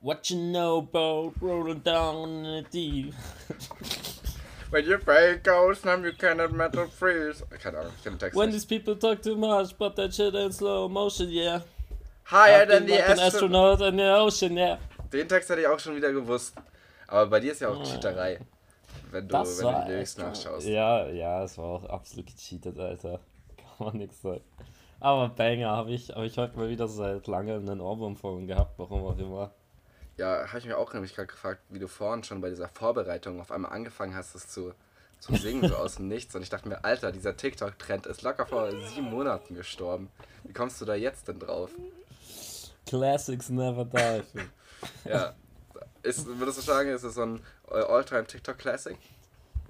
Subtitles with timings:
[0.00, 3.14] What you know about rolling down in the deep?
[4.70, 7.42] When your brain goes numb, you cannot metal freeze.
[7.58, 8.54] Keine Ahnung, ich kenne den Text When nicht.
[8.54, 11.60] these people talk too much, but that shit in slow motion, yeah.
[12.24, 13.80] Higher I've than been the like an astronaut.
[13.80, 14.78] astronaut in the ocean, yeah.
[15.10, 16.54] Den Text hätte ich auch schon wieder gewusst.
[17.08, 17.84] Aber bei dir ist ja auch Oh.
[17.84, 18.38] Cheaterei.
[19.10, 20.66] Wenn du, Das wenn war du die Lyrics echt- nachschaust.
[20.68, 23.20] Ja, ja, es war auch absolut gecheatet, Alter.
[23.56, 24.42] Kann man nix sagen.
[25.00, 28.74] Aber Banger habe ich, hab ich heute mal wieder seit langem einen Ohrwurm von gehabt,
[28.78, 29.50] warum auch immer.
[30.18, 33.40] Ja, habe ich mir auch nämlich gerade gefragt, wie du vorhin schon bei dieser Vorbereitung
[33.40, 34.74] auf einmal angefangen hast, das zu,
[35.20, 36.34] zu singen, so aus dem Nichts.
[36.34, 40.10] Und ich dachte mir, Alter, dieser TikTok-Trend ist locker vor sieben Monaten gestorben.
[40.42, 41.70] Wie kommst du da jetzt denn drauf?
[42.86, 44.40] Classics never die.
[45.04, 45.34] Ja.
[46.04, 48.96] Ist, würdest du sagen, ist es so ein äh, All-Time TikTok-Classic?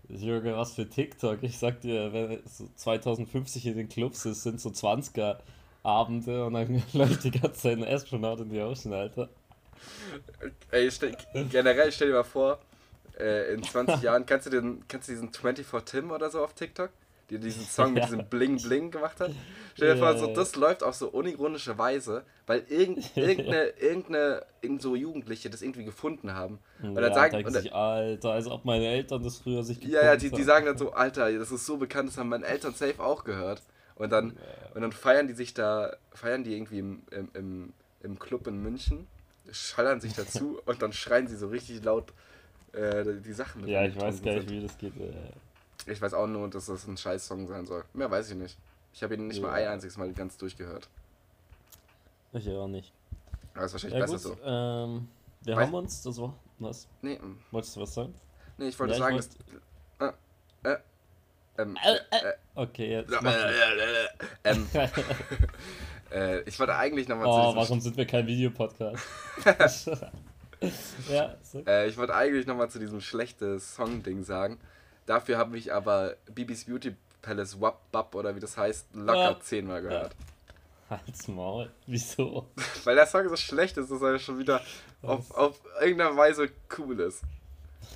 [0.08, 1.42] Jürgen, was für TikTok?
[1.42, 5.38] Ich sag dir, wenn so 2050 in den Clubs ist, sind so 20er
[5.82, 9.28] Abende und dann läuft die ganze Zeit ein Astronaut in die Ocean, Alter.
[10.70, 11.16] Ey, stell,
[11.50, 12.58] generell stell dir mal vor,
[13.18, 16.54] äh, in 20 Jahren, kennst du, den, kennst du diesen 24 Tim oder so auf
[16.54, 16.90] TikTok?
[17.30, 18.06] Die diesen Song mit Ja.
[18.06, 19.32] diesem Bling Bling gemacht hat?
[19.74, 20.32] Stell dir Ja, vor, so, ja.
[20.32, 25.84] das läuft auf so unironische Weise, weil irgend, irgendeine, irgendeine, irgend so Jugendliche das irgendwie
[25.84, 26.58] gefunden haben.
[26.94, 29.62] Und dann ja, sagen, denken und dann, sich, Alter, als ob meine Eltern das früher
[29.64, 32.28] sich ja, ja, die, die sagen dann so, Alter, das ist so bekannt, das haben
[32.28, 33.62] meine Eltern safe auch gehört.
[33.94, 34.34] Und dann,
[34.74, 38.62] und dann feiern die sich da, feiern die irgendwie im, im, im, im Club in
[38.62, 39.06] München,
[39.52, 42.12] schallern sich dazu und dann schreien sie so richtig laut
[42.72, 44.96] äh, die Sachen mit Ja, ich weiß gar nicht, wie das geht.
[44.96, 45.12] Äh,
[45.90, 47.84] Ich weiß auch nur, dass das ein Scheiß-Song sein soll.
[47.94, 48.58] Mehr weiß ich nicht.
[48.92, 49.72] Ich habe ihn nicht mal ein Ja.
[49.72, 50.88] einziges Mal ganz durchgehört.
[52.32, 52.92] Ich auch nicht.
[53.54, 54.44] Aber ist wahrscheinlich Ja, besser gut, so.
[54.44, 55.08] ähm,
[55.42, 56.86] wir Weiß- haben uns, das war, was?
[57.02, 57.18] Nee,
[57.50, 58.14] Wolltest du was sagen?
[58.58, 59.26] nee ich wollte Ja, sagen, ich
[59.98, 60.14] dass.
[60.64, 60.76] Äh, äh,
[61.58, 63.12] ähm, Äh, äh, äh, Okay, jetzt.
[63.12, 63.26] äh, du.
[63.28, 64.08] äh, äh,
[64.44, 64.68] ähm,
[66.12, 69.06] äh, ich wollte eigentlich nochmal oh, zu diesem warum sind wir kein Videopodcast?
[71.10, 71.64] ja, so.
[71.66, 74.58] Äh, ich wollte eigentlich nochmal zu diesem schlechten Song-Ding sagen.
[75.06, 79.40] Dafür habe ich aber Bibis Beauty Palace Wap Bap oder wie das heißt, locker Ja.
[79.40, 80.14] zehnmal gehört.
[80.90, 81.70] Halt's Maul.
[81.86, 82.46] Wieso?
[82.84, 84.62] Weil der Song so schlecht ist, dass er schon wieder
[85.02, 86.48] auf, auf irgendeine Weise
[86.78, 87.22] cool ist.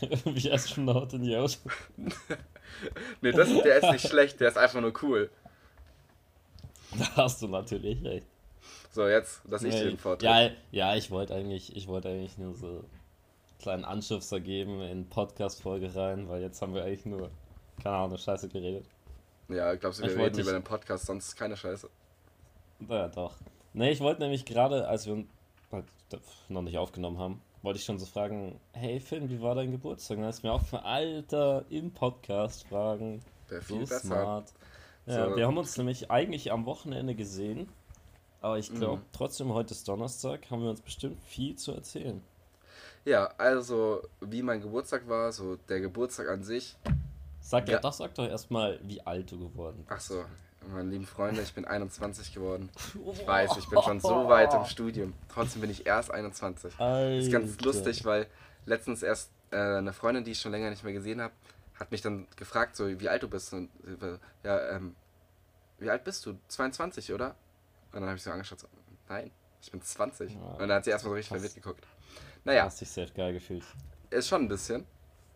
[0.25, 1.73] Wie Astronaut in die Ocean.
[3.21, 5.31] Nee, das, der ist nicht schlecht, der ist einfach nur cool.
[6.99, 8.27] Da hast du natürlich recht.
[8.91, 10.23] So, jetzt, dass ich Nee, dir den Vortritt.
[10.29, 12.85] ja, ja, ich wollte eigentlich, ich wollte eigentlich nur so einen
[13.59, 17.31] kleinen Anschubser geben in Podcast-Folge rein, weil jetzt haben wir eigentlich nur,
[17.83, 18.85] keine Ahnung, Scheiße geredet.
[19.49, 21.89] Ja, glaubst du, wir Ich reden wollte über den Podcast, sonst keine Scheiße.
[22.89, 23.37] Ja, doch.
[23.73, 25.25] Ne, ich wollte nämlich gerade, als wir
[25.71, 25.85] halt
[26.49, 30.19] noch nicht aufgenommen haben, wollte ich schon so fragen, hey Finn, wie war dein Geburtstag?
[30.19, 33.23] Dann ist mir aufgefallen, Alter, im Podcast fragen.
[33.49, 34.01] So viel besser.
[34.01, 34.53] smart.
[35.07, 35.37] Ja, So.
[35.37, 37.69] wir haben uns nämlich eigentlich am Wochenende gesehen,
[38.41, 39.07] aber ich glaube Mhm.
[39.13, 42.23] trotzdem, heute ist Donnerstag, haben wir uns bestimmt viel zu erzählen.
[43.05, 46.77] Ja, also, wie mein Geburtstag war, so der Geburtstag an sich.
[47.41, 50.25] Sag ja, doch, sag doch erstmal, wie alt du geworden Ach so,
[50.73, 52.71] meine lieben Freunde, ich bin 21 geworden.
[53.13, 55.15] Ich weiß, ich bin schon so weit im Studium.
[55.29, 56.79] Trotzdem bin ich erst 21.
[56.79, 57.17] Alter.
[57.17, 58.29] Das ist ganz lustig, weil
[58.67, 61.35] letztens erst äh, eine Freundin, die ich schon länger nicht mehr gesehen habe,
[61.83, 63.53] hat mich dann gefragt, so wie alt du bist.
[63.53, 63.71] Und
[64.45, 64.95] ja, ähm,
[65.79, 66.39] wie alt bist du?
[66.49, 67.35] 22, oder?
[67.93, 68.69] Und dann habe ich so angeschaut, so,
[69.09, 70.33] nein, ich bin 20.
[70.35, 70.41] Ja.
[70.41, 71.85] Und dann hat sie erstmal so richtig verwirrt geguckt.
[72.45, 73.65] Naja, hast dich sehr geil gefühlt.
[74.11, 74.87] ist schon ein bisschen.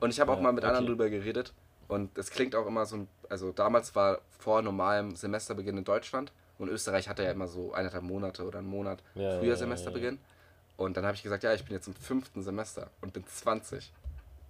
[0.01, 0.93] Und ich habe auch Ja, mal mit anderen okay.
[0.93, 1.53] drüber geredet.
[1.89, 6.33] Und es klingt auch immer so, ein- also damals war vor normalem Semesterbeginn in Deutschland.
[6.59, 10.19] Und Österreich hatte ja immer so eineinhalb Monate oder einen Monat Ja, früher Semesterbeginn.
[10.77, 13.93] Und dann habe ich gesagt, ja, ich bin jetzt im fünften Semester und bin 20.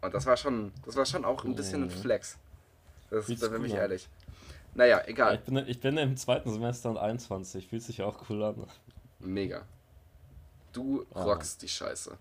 [0.06, 1.90] Und das war schon, das war schon auch ein bisschen ein.
[1.90, 2.38] Flex.
[3.10, 3.78] Das, Fühlt's da bin cool ich an.
[3.80, 4.08] ehrlich.
[4.74, 5.34] Naja, Ja, egal.
[5.36, 8.66] ich, bin, ich bin im zweiten Semester und 21, fühlt sich auch cool an.
[9.20, 9.62] Mega.
[10.72, 11.22] Du Ah.
[11.22, 12.16] rockst die Scheiße.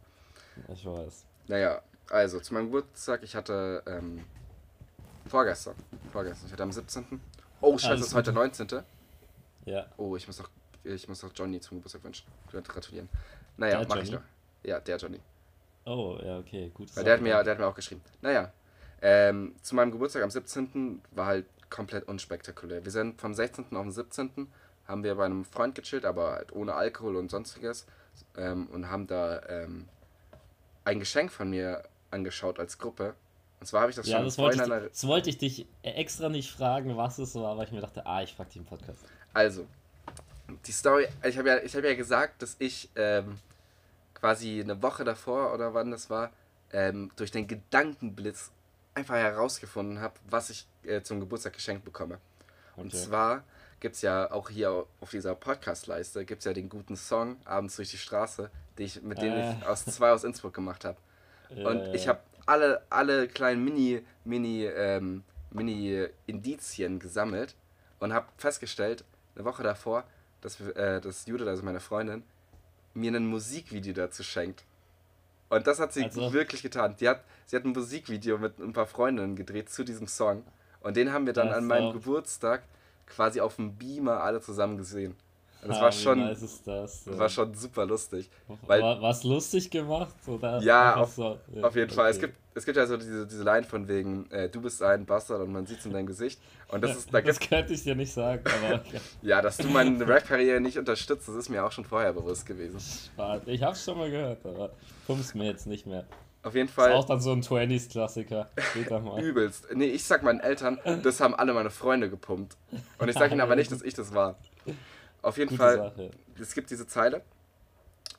[0.69, 1.25] Ich weiß.
[1.47, 4.23] Naja, also zu meinem Geburtstag, ich hatte ähm,
[5.27, 5.75] vorgestern.
[6.11, 7.19] Vorgestern, ich hatte am 17.
[7.61, 8.67] Oh, scheiße, Alles es ist heute der 19.
[9.65, 10.49] Ja, Oh, ich muss doch,
[10.83, 12.25] ich muss doch Johnny zum Geburtstag wünschen.
[12.51, 13.09] Gratulieren.
[13.57, 14.23] Naja, Der mach ich Johnny?
[14.23, 14.69] doch.
[14.69, 15.19] Ja, der Johnny.
[15.85, 16.95] Oh, ja, okay, gut.
[16.95, 18.01] Weil der hat, mir, der hat mir auch geschrieben.
[18.21, 18.51] Naja,
[19.01, 21.01] ähm, zu meinem Geburtstag am 17.
[21.11, 22.83] war halt komplett unspektakulär.
[22.83, 23.75] Wir sind vom 16.
[23.75, 24.47] auf den 17.
[24.87, 27.85] haben wir bei einem Freund gechillt, aber halt ohne Alkohol und sonstiges.
[28.37, 29.87] Ähm, und haben da ähm,
[30.85, 33.15] ein Geschenk von mir angeschaut als Gruppe.
[33.59, 35.65] Und zwar habe ich das Ja, schon das vorhin wollte, ich, das wollte ich dich
[35.83, 38.65] extra nicht fragen, was es war, weil ich mir dachte, ah, ich frag dich im
[38.65, 39.03] Podcast.
[39.33, 39.65] Also,
[40.65, 43.39] die Story, ich habe ja, ich hab ja gesagt, dass ich ähm,
[44.25, 46.31] quasi eine Woche davor oder wann das war,
[46.73, 48.49] ähm, durch den Gedankenblitz
[48.95, 52.17] einfach herausgefunden habe, was ich äh, zum Geburtstag geschenkt bekomme.
[52.75, 53.03] Und Okay.
[53.05, 53.43] zwar
[53.79, 57.75] gibt es ja auch hier auf dieser Podcast-Leiste, gibt es ja den guten Song Abends
[57.75, 58.49] durch die Straße,
[58.79, 59.41] den ich, mit dem Äh.
[59.41, 60.97] ich aus zwei aus Innsbruck gemacht habe.
[61.55, 67.53] Ja, Und ich habe alle, alle kleinen Mini, Mini, ähm, Mini Indizien gesammelt
[67.99, 69.03] und habe festgestellt,
[69.35, 70.03] eine Woche davor,
[70.41, 72.23] dass, äh, dass Judith, also meine Freundin,
[72.95, 74.63] mir ein Musikvideo dazu schenkt.
[75.49, 76.95] Und das hat sie Also- wirklich getan.
[76.99, 80.43] Die hat, sie hat ein Musikvideo mit ein paar Freundinnen gedreht zu diesem Song.
[80.79, 81.93] Und den haben wir dann Das an meinem.
[81.93, 82.63] Geburtstag
[83.05, 85.15] quasi auf dem Beamer alle zusammen gesehen.
[85.67, 88.29] Das Ah, war wie schon, nice ist das, das war schon super lustig.
[88.67, 90.13] weil- war, war's lustig gemacht?
[90.27, 91.39] Oder Ja, auf, so?
[91.53, 92.09] Ja, auf jeden Fall.
[92.11, 92.27] Es okay.
[92.27, 95.41] gibt, es gibt ja so diese, diese Line von wegen, äh, du bist ein Bastard
[95.41, 96.39] und man sieht es in deinem Gesicht.
[96.67, 98.99] Und das ist, da das könnte ich dir nicht sagen, aber okay.
[99.23, 102.77] ja, dass du meine Rap-Karriere nicht unterstützt, das ist mir auch schon vorher bewusst gewesen.
[103.47, 104.69] Ich hab's schon mal gehört, aber
[105.07, 106.05] pump's mir jetzt nicht mehr.
[106.43, 108.49] Auf jeden Ist Fall auch dann so ein 20s-Klassiker.
[108.69, 109.19] Später mal.
[109.23, 109.65] übelst.
[109.73, 112.55] Nee, ich sag meinen Eltern, das haben alle meine Freunde gepumpt.
[112.99, 114.35] Und ich sag ihnen aber nicht, dass ich das war.
[115.25, 116.11] Auf jeden Gute Fall, Sache.
[116.39, 117.21] es gibt diese Zeile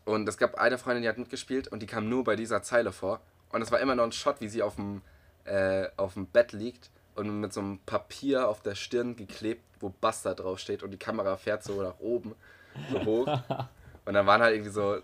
[0.04, 2.92] und es gab eine Freundin, die hat mitgespielt und die kam nur bei dieser Zeile
[2.92, 3.20] vor.
[3.50, 5.02] Und es war immer noch ein Shot, wie sie auf dem,
[5.44, 9.90] äh, auf dem Bett liegt und mit so einem Papier auf der Stirn geklebt, wo
[10.00, 12.34] Bastard draufsteht und die Kamera fährt so nach oben,
[12.90, 13.26] so hoch.
[14.04, 14.98] Und dann waren halt irgendwie so,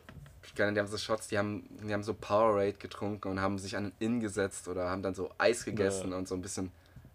[0.45, 3.59] ich kann, die haben so Shots, die haben, die haben so Powerade getrunken und haben
[3.59, 6.19] sich an den Inn gesetzt oder haben dann so Eis gegessen Ja.
[6.19, 6.71] und so ein bisschen,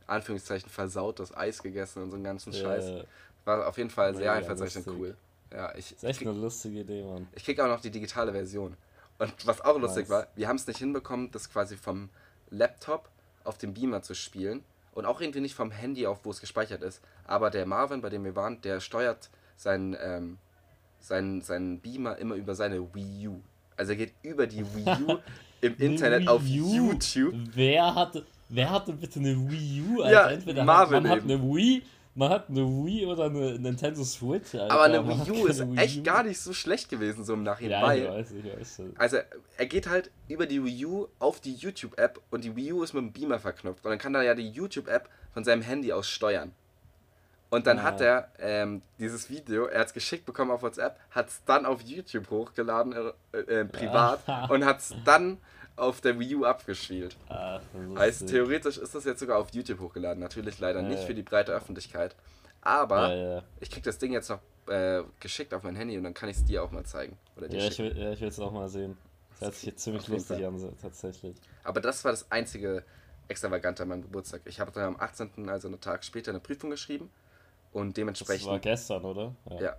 [0.06, 3.06] Anführungszeichen, versautes Eis gegessen und so einen ganzen Scheiß.
[3.48, 5.16] War auf jeden Fall sehr einfallsreich und cool.
[5.54, 7.28] Ja, ich, ist echt krieg, eine lustige Idee, Mann.
[7.34, 8.76] ich krieg auch noch die digitale Version.
[9.20, 10.10] Und was auch lustig Nice.
[10.10, 12.10] war, wir haben es nicht hinbekommen, das quasi vom
[12.50, 13.08] Laptop
[13.46, 14.66] auf dem Beamer zu spielen.
[14.94, 17.02] Und auch irgendwie nicht vom Handy auf, wo es gespeichert ist.
[17.26, 20.40] Aber der Marvin, bei dem wir waren, der steuert seinen, ähm,
[21.00, 23.40] seinen, seinen Beamer immer über seine Wii U.
[23.78, 25.20] Also er geht über die Wii U
[25.62, 26.42] im Internet Wii auf?
[26.44, 27.34] YouTube.
[27.54, 30.02] Wer hatte, wer hatte bitte eine Wii U?
[30.02, 30.12] Alter?
[30.12, 31.32] Ja, Entweder Marvin hat, man hat eben.
[31.32, 31.84] eine Wii,
[32.18, 34.54] man hat eine Wii oder eine Nintendo Switch.
[34.56, 34.72] Alter.
[34.74, 36.04] Aber eine Man Wii U ist Wii echt U.
[36.04, 37.82] gar nicht so schlecht gewesen, so im Nachhinein.
[37.82, 38.82] Ja, ich weiß, ich weiß.
[38.98, 39.18] Also
[39.58, 42.94] er geht halt über die Wii U auf die YouTube-App und die Wii U ist
[42.94, 43.86] mit dem Beamer verknüpft.
[43.86, 46.52] Und dann kann er ja die YouTube-App von seinem Handy aus steuern.
[47.50, 47.84] Und dann Ah.
[47.84, 51.66] hat er ähm, dieses Video, er hat es geschickt bekommen auf WhatsApp, hat es dann
[51.66, 52.94] auf YouTube hochgeladen,
[53.32, 54.48] äh, äh, privat, Ah.
[54.48, 55.38] und hat es dann
[55.78, 57.16] auf der Wii U abgespielt.
[57.30, 57.62] Ach,
[57.94, 60.20] das Heißt, theoretisch ist das jetzt sogar auf YouTube hochgeladen.
[60.22, 61.06] Natürlich leider Ja, nicht ja.
[61.06, 62.16] für die breite Öffentlichkeit.
[62.62, 66.14] Aber ja, ich krieg das Ding jetzt noch äh, geschickt auf mein Handy und dann
[66.14, 67.18] kann ich es dir auch mal zeigen.
[67.38, 68.98] Oder dir Ja, ich will, ja, ich will es auch mal sehen.
[69.32, 71.36] Das hört sich jetzt ziemlich lustig an, tatsächlich.
[71.64, 72.84] Aber das war das einzige
[73.28, 74.42] Extravagante an meinem Geburtstag.
[74.46, 77.10] Ich habe dann am 18., also einen Tag später, eine Prüfung geschrieben
[77.72, 79.36] und Das dementsprechend, war gestern, oder?
[79.60, 79.76] ja,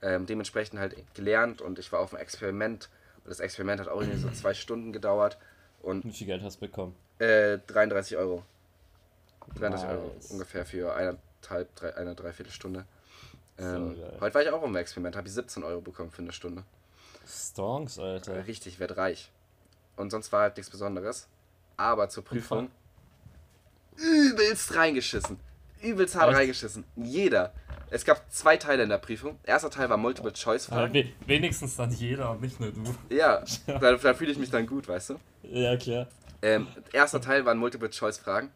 [0.00, 2.88] ähm, dementsprechend halt gelernt und ich war auf einem Experiment
[3.24, 5.38] das Experiment hat auch irgendwie so zwei Stunden gedauert
[5.82, 6.94] und Wie viel Geld hast du bekommen?
[7.18, 8.42] äh, 33 Euro.
[9.56, 10.30] 33 Euro Nice.
[10.30, 12.84] ungefähr für eineinhalb, drei, eine Dreiviertelstunde.
[13.58, 16.32] Ähm, So heute war ich auch im Experiment, habe ich 17 Euro bekommen für eine
[16.32, 16.64] Stunde.
[17.26, 18.46] Stonks, Alter.
[18.46, 19.30] Richtig, werd reich.
[19.96, 21.28] Und sonst war halt nichts Besonderes.
[21.76, 22.70] Aber zur Prüfung
[23.96, 25.38] übelst reingeschissen.
[25.82, 26.38] Übelst hart Echt?
[26.38, 26.84] reingeschissen.
[26.96, 27.52] Jeder.
[27.90, 29.38] Es gab zwei Teile in der Prüfung.
[29.44, 30.94] Erster Teil war Multiple-Choice-Fragen.
[30.94, 32.82] we wenigstens dann jeder und nicht nur du.
[33.14, 35.14] Ja, da, da fühle ich mich dann gut, weißt du.
[35.42, 36.06] Ja, klar.
[36.42, 38.50] Ähm, erster Teil waren Multiple-Choice-Fragen.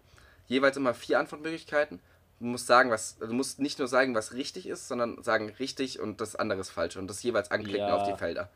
[0.47, 2.01] Jeweils immer vier Antwortmöglichkeiten.
[2.41, 3.19] Du musst sagen, was.
[3.19, 6.71] Du musst nicht nur sagen, was richtig ist, sondern sagen richtig und das andere ist
[6.71, 6.97] falsch.
[6.97, 7.97] Und das jeweils anklicken Ja.
[7.97, 8.49] auf die Felder.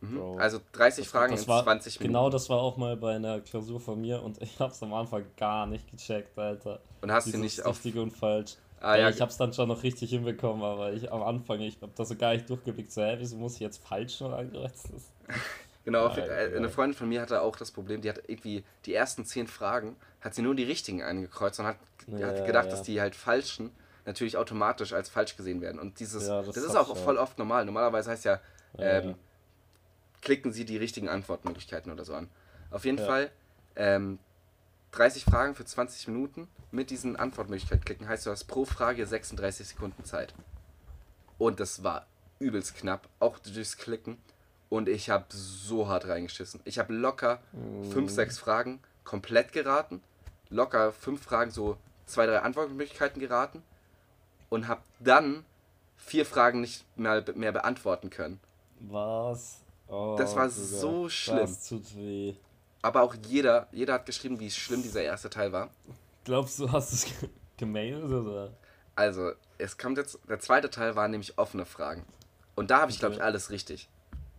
[0.00, 0.16] Mhm.
[0.16, 0.36] Bro.
[0.38, 2.12] Also 30 Fragen in war, 20 Minuten.
[2.12, 5.24] Genau das war auch mal bei einer Klausur von mir und ich hab's am Anfang
[5.36, 6.80] gar nicht gecheckt, Alter.
[7.00, 7.76] Und hast du nicht auf.
[7.84, 8.56] richtig und falsch.
[8.84, 11.94] Ah, ja, ich hab's dann schon noch richtig hinbekommen, aber ich am Anfang, ich hab
[11.96, 14.90] da so gar nicht durchgeblickt, so, hä, wieso muss ich jetzt falsch noch ankreuzen?
[14.92, 15.10] Das-
[15.84, 18.94] Genau, Ja, äh, eine Freundin von mir hatte auch das Problem, die hat irgendwie die
[18.94, 21.76] ersten zehn Fragen, hat sie nur die richtigen angekreuzt und hat,
[22.06, 23.70] Ja, hat gedacht, dass die halt falschen
[24.06, 25.78] natürlich automatisch als falsch gesehen werden.
[25.78, 27.64] Und dieses, das, das ist auch voll oft normal.
[27.64, 28.40] Normalerweise heißt ja,
[28.78, 29.14] ähm,
[30.22, 32.28] klicken Sie die richtigen Antwortmöglichkeiten oder so an.
[32.70, 32.98] Auf jeden.
[32.98, 33.30] Fall
[33.76, 34.18] ähm,
[34.94, 39.68] 30 Fragen für 20 Minuten mit diesen Antwortmöglichkeiten klicken, heißt du hast pro Frage 36
[39.68, 40.34] Sekunden Zeit.
[41.38, 42.06] Und das war
[42.38, 44.18] übelst knapp, auch durchs Klicken.
[44.68, 46.60] Und ich habe so hart reingeschissen.
[46.64, 47.40] Ich habe locker
[47.90, 50.02] 5, 6 Fragen komplett geraten,
[50.48, 53.62] locker 5 Fragen so zwei, drei Antwortmöglichkeiten geraten
[54.48, 55.44] und habe dann
[55.96, 58.40] vier Fragen nicht mehr, mehr beantworten können.
[58.80, 59.60] Was?
[59.88, 61.38] Oh, Das war Digga, so schlimm.
[61.38, 62.34] Das tut weh.
[62.84, 65.70] Aber auch jeder, jeder hat geschrieben, wie schlimm dieser erste Teil war.
[66.24, 68.50] Glaubst du, hast es ge- gemailt oder?
[68.94, 72.04] Also, es kommt jetzt, der zweite Teil waren nämlich offene Fragen.
[72.54, 73.88] Und da habe ich, glaube ich, alles richtig.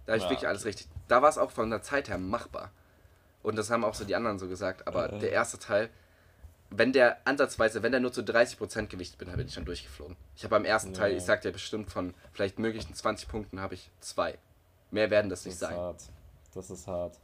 [0.05, 0.87] Da habe ich Ja, wirklich alles richtig.
[1.07, 2.71] Da war es auch von der Zeit her machbar.
[3.41, 4.87] Und das haben auch so die anderen so gesagt.
[4.87, 5.19] Aber Äh.
[5.19, 5.89] der erste Teil,
[6.69, 10.15] wenn der ansatzweise, wenn der nur zu 30% gewichtet bin, dann bin ich schon durchgeflogen.
[10.35, 11.17] Ich habe beim ersten Teil, Ja.
[11.17, 14.37] ich sagte ja bestimmt von vielleicht möglichen 20 Punkten, habe ich zwei.
[14.91, 15.75] Mehr werden das Das nicht ist sein.
[15.75, 16.03] hart.
[16.53, 17.17] Das ist hart.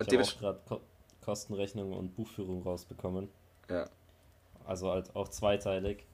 [0.00, 0.80] Ich habe auch gerade Ko
[1.24, 3.28] Kostenrechnung und Buchführung rausbekommen.
[3.68, 3.86] ja.
[4.64, 6.04] Also halt auch zweiteilig.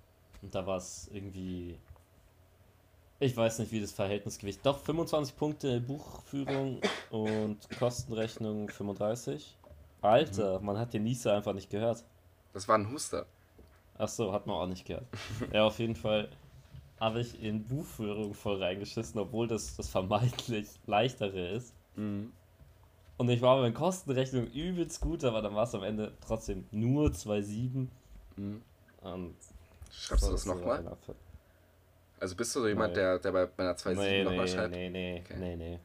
[0.42, 1.78] Und da war es irgendwie.
[3.18, 4.64] Ich weiß nicht, wie das Verhältnisgewicht.
[4.64, 9.56] Doch, 25 Punkte Buchführung und Kostenrechnung 35.
[10.02, 12.04] Alter, man hat den Nieser einfach nicht gehört.
[12.52, 13.26] Das war ein Huster.
[13.98, 15.06] Ach so, hat man auch nicht gehört.
[15.52, 16.28] Ja, auf jeden Fall
[17.00, 21.74] habe ich in Buchführung voll reingeschissen, obwohl das das vermeintlich leichtere ist.
[21.96, 22.32] Mhm.
[23.16, 26.66] Und ich war bei den Kostenrechnungen übelst gut, aber dann war es am Ende trotzdem
[26.72, 27.86] nur 2,7.
[28.36, 28.62] Mhm.
[29.92, 30.84] Schreibst du das nochmal?
[32.18, 33.00] Also bist du so jemand, Nee.
[33.00, 34.70] der, der bei meiner 2.7 Nee, nochmal nee, schreibt?
[34.74, 35.36] nee, nee, Okay.
[35.38, 35.78] nee, nee.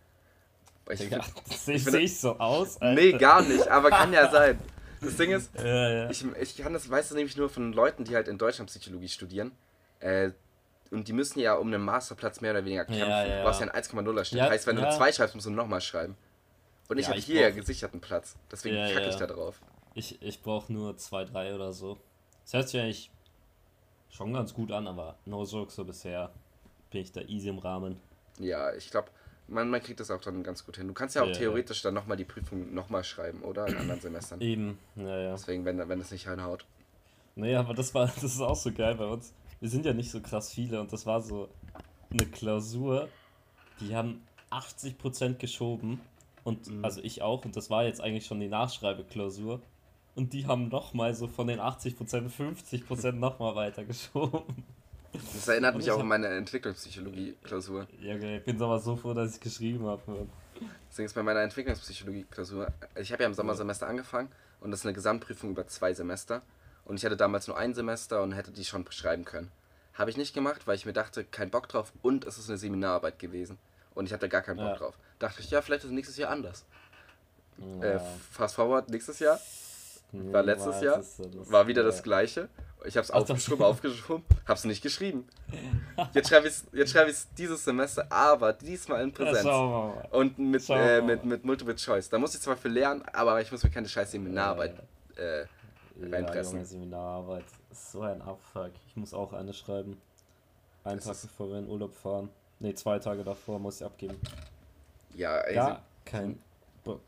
[0.92, 2.82] Ich Digga, find, sehe ich ich so aus?
[2.82, 3.00] Alter?
[3.00, 4.60] nee, gar nicht, aber kann ja sein.
[5.02, 6.10] Das Ding ist, Ja, ja.
[6.10, 9.08] ich, ich kann das, weißt du, nämlich nur von Leuten, die halt in Deutschland Psychologie
[9.08, 9.52] studieren.
[10.00, 10.32] Äh,
[10.90, 13.08] und die müssen ja um einen Masterplatz mehr oder weniger kämpfen.
[13.08, 13.38] Ja, ja.
[13.38, 14.40] Du brauchst ja ein 1,0er Schnitt.
[14.40, 14.88] Ja, heißt, wenn du ja.
[14.88, 16.16] eine 2 schreibst, musst du nochmal schreiben.
[16.90, 18.36] Und ich Ja, habe hier ja brauch- gesicherten Platz.
[18.52, 19.10] Deswegen Ja, kacke ja.
[19.10, 19.62] ich da drauf.
[19.94, 21.98] Ich, ich brauche nur 2, 3 oder so.
[22.44, 23.12] Das hört sich eigentlich
[24.10, 26.32] schon ganz gut an, aber no joke so bisher
[26.92, 27.98] bin ich da easy im Rahmen.
[28.40, 29.10] Ja, ich glaube,
[29.48, 30.88] man, man kriegt das auch dann ganz gut hin.
[30.88, 33.68] Du kannst ja auch Ja, theoretisch dann nochmal die Prüfung nochmal schreiben, oder?
[33.68, 34.42] In anderen Semestern.
[34.42, 35.32] Eben, ja, ja.
[35.32, 36.66] Deswegen, wenn, wenn es nicht reinhaut.
[37.36, 39.34] Nee, aber das war, das ist auch so geil bei uns.
[39.60, 41.50] Wir sind ja nicht so krass viele und das war so
[42.12, 43.10] eine Klausur,
[43.80, 46.00] die haben 80% geschoben
[46.44, 46.86] und Mhm.
[46.86, 49.62] also ich auch und das war jetzt eigentlich schon die Nachschreibeklausur
[50.16, 54.44] und die haben nochmal so von den 80% 50% nochmal weiter geschoben.
[55.14, 57.88] Das erinnert mich ich auch hab- an meine Entwicklungspsychologie-Klausur.
[58.02, 60.02] Ja, okay, ich bin aber so froh, dass ich geschrieben habe.
[60.90, 62.68] Deswegen ist bei meiner Entwicklungspsychologie-Klausur,
[63.00, 64.30] ich habe ja im Sommersemester angefangen
[64.62, 66.42] und das ist eine Gesamtprüfung über zwei Semester.
[66.86, 69.52] Und ich hatte damals nur ein Semester und hätte die schon schreiben können.
[69.94, 72.58] Habe ich nicht gemacht, weil ich mir dachte, kein Bock drauf und es ist eine
[72.58, 73.58] Seminararbeit gewesen.
[73.96, 74.76] Und ich hatte gar keinen Bock Ja.
[74.76, 74.98] drauf.
[75.20, 76.66] Dachte ich, ja, vielleicht ist nächstes Jahr anders.
[77.58, 78.00] Ja, Äh,
[78.32, 79.40] fast forward, nächstes Jahr
[80.12, 81.04] war letztes Jahr,
[81.52, 82.02] war wieder das ja.
[82.04, 82.50] gleiche.
[82.86, 85.28] Ich habe es aufgeschoben, aufgeschoben, habe es nicht geschrieben.
[86.14, 89.46] Jetzt schreibe ich es jetzt schreib ich's dieses Semester, aber diesmal in Ja, Präsenz.
[90.12, 92.08] Und mit, äh, mit, mit Multiple Choice.
[92.10, 94.82] Da muss ich zwar für lernen, aber ich muss mir keine scheiß Seminararbeit
[95.18, 95.46] äh, Ja,
[96.10, 96.54] reinpressen.
[96.54, 97.44] Junge, Seminararbeit.
[97.74, 98.72] so ein Abfuck.
[98.88, 100.02] Ich muss auch eine schreiben.
[100.86, 102.30] Einen Das Tag bevor wir in Urlaub fahren.
[102.62, 104.18] Ne, zwei Tage davor muss ich abgeben.
[105.20, 106.40] Ja, ey, Ja, kein
[106.86, 107.02] Bock.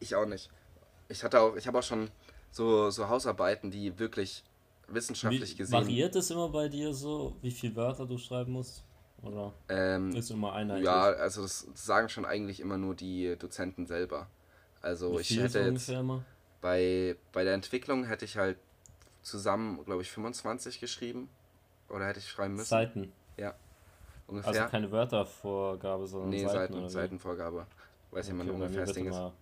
[0.00, 0.50] ich auch nicht.
[1.08, 2.10] Ich hatte auch, ich habe auch schon
[2.50, 4.42] so, so Hausarbeiten, die wirklich
[4.88, 5.72] wissenschaftlich Wie, gesehen.
[5.80, 8.84] variiert es immer bei dir so, wie viele Wörter du schreiben musst?
[9.22, 10.84] Oder Ähm, ist immer einheitlich?
[10.84, 14.26] ja, also das sagen schon eigentlich immer nur die Dozenten selber.
[14.80, 16.24] Also ich hätte jetzt immer?
[16.60, 18.58] bei, bei der Entwicklung hätte ich halt
[19.22, 21.28] zusammen, glaube ich, 25 geschrieben.
[21.88, 22.70] Oder hätte ich schreiben müssen.
[22.70, 23.12] Seiten.
[24.32, 24.60] Ungefähr.
[24.62, 26.74] Also keine Wörtervorgabe, sondern nee, Seiten.
[26.74, 26.88] Seiten?
[26.90, 27.66] Seitenvorgabe.
[28.10, 29.16] Weiß ja Okay, ungefähr mir das Ding ist.
[29.16, 29.32] immer,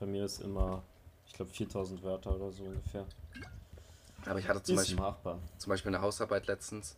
[0.00, 0.82] bei mir ist immer,
[1.26, 3.06] ich glaube, 4000 Wörter oder so ungefähr.
[4.26, 5.38] Aber ich hatte zum Beispiel, machbar.
[5.58, 6.96] zum Beispiel eine Hausarbeit letztens.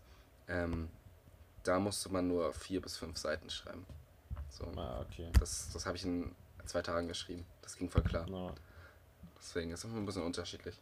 [0.49, 0.89] Ähm,
[1.63, 3.87] da musste man nur vier bis fünf Seiten schreiben.
[4.51, 5.31] So, Ah, okay.
[5.41, 6.35] das, das habe ich in
[6.67, 7.47] zwei Tagen geschrieben.
[7.63, 8.27] Das ging voll klar.
[8.29, 8.55] Na.
[9.39, 10.79] Deswegen ist es immer ein bisschen unterschiedlich.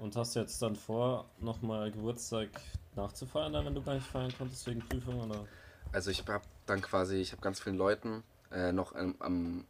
[0.00, 2.48] Und hast du jetzt dann vor, nochmal Geburtstag
[2.96, 5.20] nachzufeiern, dann, wenn du gar nicht feiern konntest wegen Prüfung?
[5.20, 5.44] Oder?
[5.92, 9.64] Also ich habe dann quasi, ich habe ganz vielen Leuten äh, noch am, am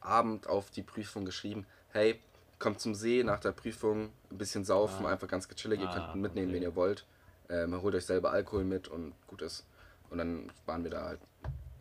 [0.00, 2.20] Abend auf die Prüfung geschrieben, hey,
[2.58, 5.10] kommt zum See nach der Prüfung, ein bisschen saufen, Ah.
[5.10, 6.56] einfach ganz gechillig, ihr Ah, könnt mitnehmen, okay.
[6.56, 7.04] wen ihr wollt.
[7.50, 9.66] Ähm, holt euch selber Alkohol mit und gut ist.
[10.10, 11.20] Und dann waren wir da halt.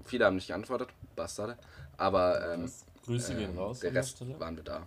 [0.03, 1.57] Viele haben nicht geantwortet, Bastarde.
[1.97, 2.69] Aber ähm,
[3.05, 4.85] Grüße gehen ähm, raus der Rest waren wir da.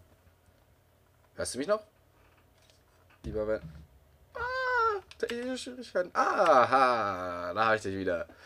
[1.34, 1.80] Hörst du mich noch?
[3.24, 3.60] Lieber Ben.
[4.34, 6.10] Ah, technische Schwierigkeiten.
[6.14, 8.26] Aha, da habe ich dich wieder.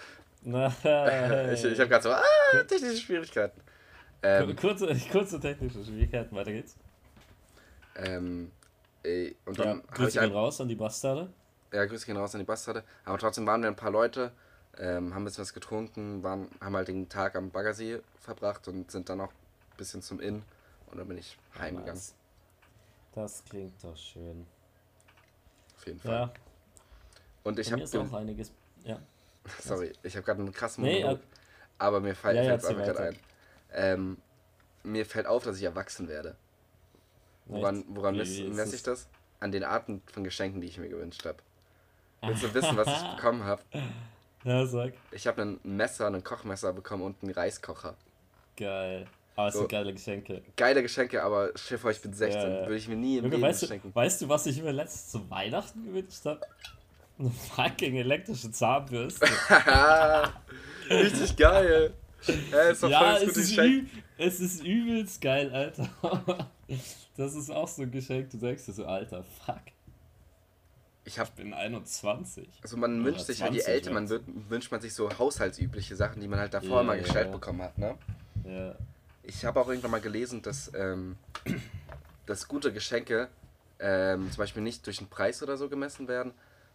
[0.45, 2.23] Ich, ich habe gerade so, ah,
[2.67, 3.61] technische Schwierigkeiten.
[4.25, 6.75] Ähm, kurze, kurze technische Schwierigkeiten, weiter geht's.
[7.97, 8.51] ähm,
[9.05, 11.29] ey, und Ja, dann ich Grüße gehen ein, raus an die Bastarde.
[11.73, 12.83] ja, Grüße gehen raus an die Bastarde.
[13.05, 14.33] Aber trotzdem waren wir ein paar Leute,
[14.79, 18.91] ähm, haben ein bisschen was getrunken, waren, haben halt den Tag am Baggersee verbracht und
[18.91, 20.43] sind dann auch ein bisschen zum Inn.
[20.91, 22.03] Und dann bin ich heimgegangen.
[23.15, 24.45] Das klingt doch schön.
[25.83, 26.13] Auf jeden Fall.
[26.13, 26.33] Ja,
[27.43, 28.53] Und ich habe, auch einiges.
[28.85, 29.01] Ja,
[29.59, 31.21] sorry, ich habe gerade einen krassen Nee, Monolog,
[31.77, 33.19] aber mir fällt Ja, ja, einfach gerade ein.
[33.73, 34.19] Ähm,
[34.85, 36.37] mir fällt auf, dass ich erwachsen werde.
[37.47, 38.73] Woran, woran messe es?
[38.73, 39.09] ich das?
[39.41, 41.39] An den Arten von Geschenken, die ich mir gewünscht habe.
[42.21, 43.63] Willst du wissen, was ich bekommen habe?
[44.45, 44.93] Ja, sag.
[45.11, 47.97] Ich habe ein Messer, ein Kochmesser bekommen und einen Reiskocher.
[48.57, 49.09] Geil.
[49.35, 49.61] Aber es So.
[49.61, 50.43] sind geile Geschenke.
[50.57, 52.41] Geile Geschenke, aber stell dir vor, ich bin 16.
[52.43, 52.61] Ja, ja.
[52.67, 53.95] Würde ich mir nie im Junge, Leben weißt, du, schenken.
[53.95, 56.41] weißt du, was ich mir letztens zu Weihnachten gewünscht habe?
[57.19, 59.27] Eine fucking elektrische Zahnbürste.
[60.91, 61.93] Richtig geil.
[62.51, 63.89] Ja, ist doch ja, voll es ist, Geschenk.
[64.19, 65.89] es ist übelst geil, Alter.
[67.17, 69.61] Das ist auch so ein Geschenk, du denkst dir so, Alter, fuck,
[71.05, 72.49] Ich hab, ich bin 21.
[72.63, 76.23] also man wünscht sich je 20 älter man wird, wünscht man sich so haushaltsübliche Sachen,
[76.23, 77.99] die man halt davor Ja, mal gestellt bekommen hat, ne?
[78.47, 78.75] Ja,
[79.23, 81.17] Ich habe auch irgendwann mal gelesen, dass, ähm,
[82.27, 83.29] dass gute Geschenke
[83.79, 86.33] ähm, zum Beispiel nicht durch den Preis oder so gemessen werden,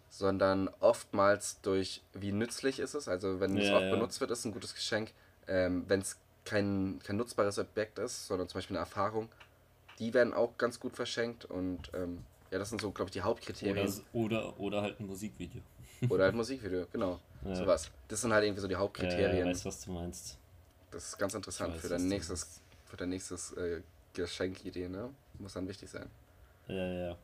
[0.10, 3.08] sondern oftmals durch wie nützlich ist es.
[3.08, 3.92] Also wenn es Ja, oft ja.
[3.92, 5.12] benutzt wird, ist es ein gutes Geschenk.
[5.48, 9.30] Ähm, wenn es kein, kein nutzbares Objekt ist, sondern zum Beispiel eine Erfahrung,
[10.00, 13.20] die werden auch ganz gut verschenkt und ähm, ja, das sind so, glaube ich, die
[13.20, 14.02] oder, Hauptkriterien.
[14.14, 15.62] oder, oder halt ein Musikvideo.
[16.08, 17.20] Oder, halt Musikvideo, genau.
[17.44, 17.56] Ja.
[17.56, 17.90] Sowas.
[18.08, 19.48] Das sind halt irgendwie so die Ja, Hauptkriterien.
[19.50, 20.38] weißt, was du meinst.
[20.92, 23.82] Das ist ganz interessant weiß, für dein nächstes, für dein nächstes äh,
[24.14, 25.10] Geschenkidee, ne?
[25.40, 26.10] Muss dann wichtig sein.
[26.68, 27.18] Ja, ja.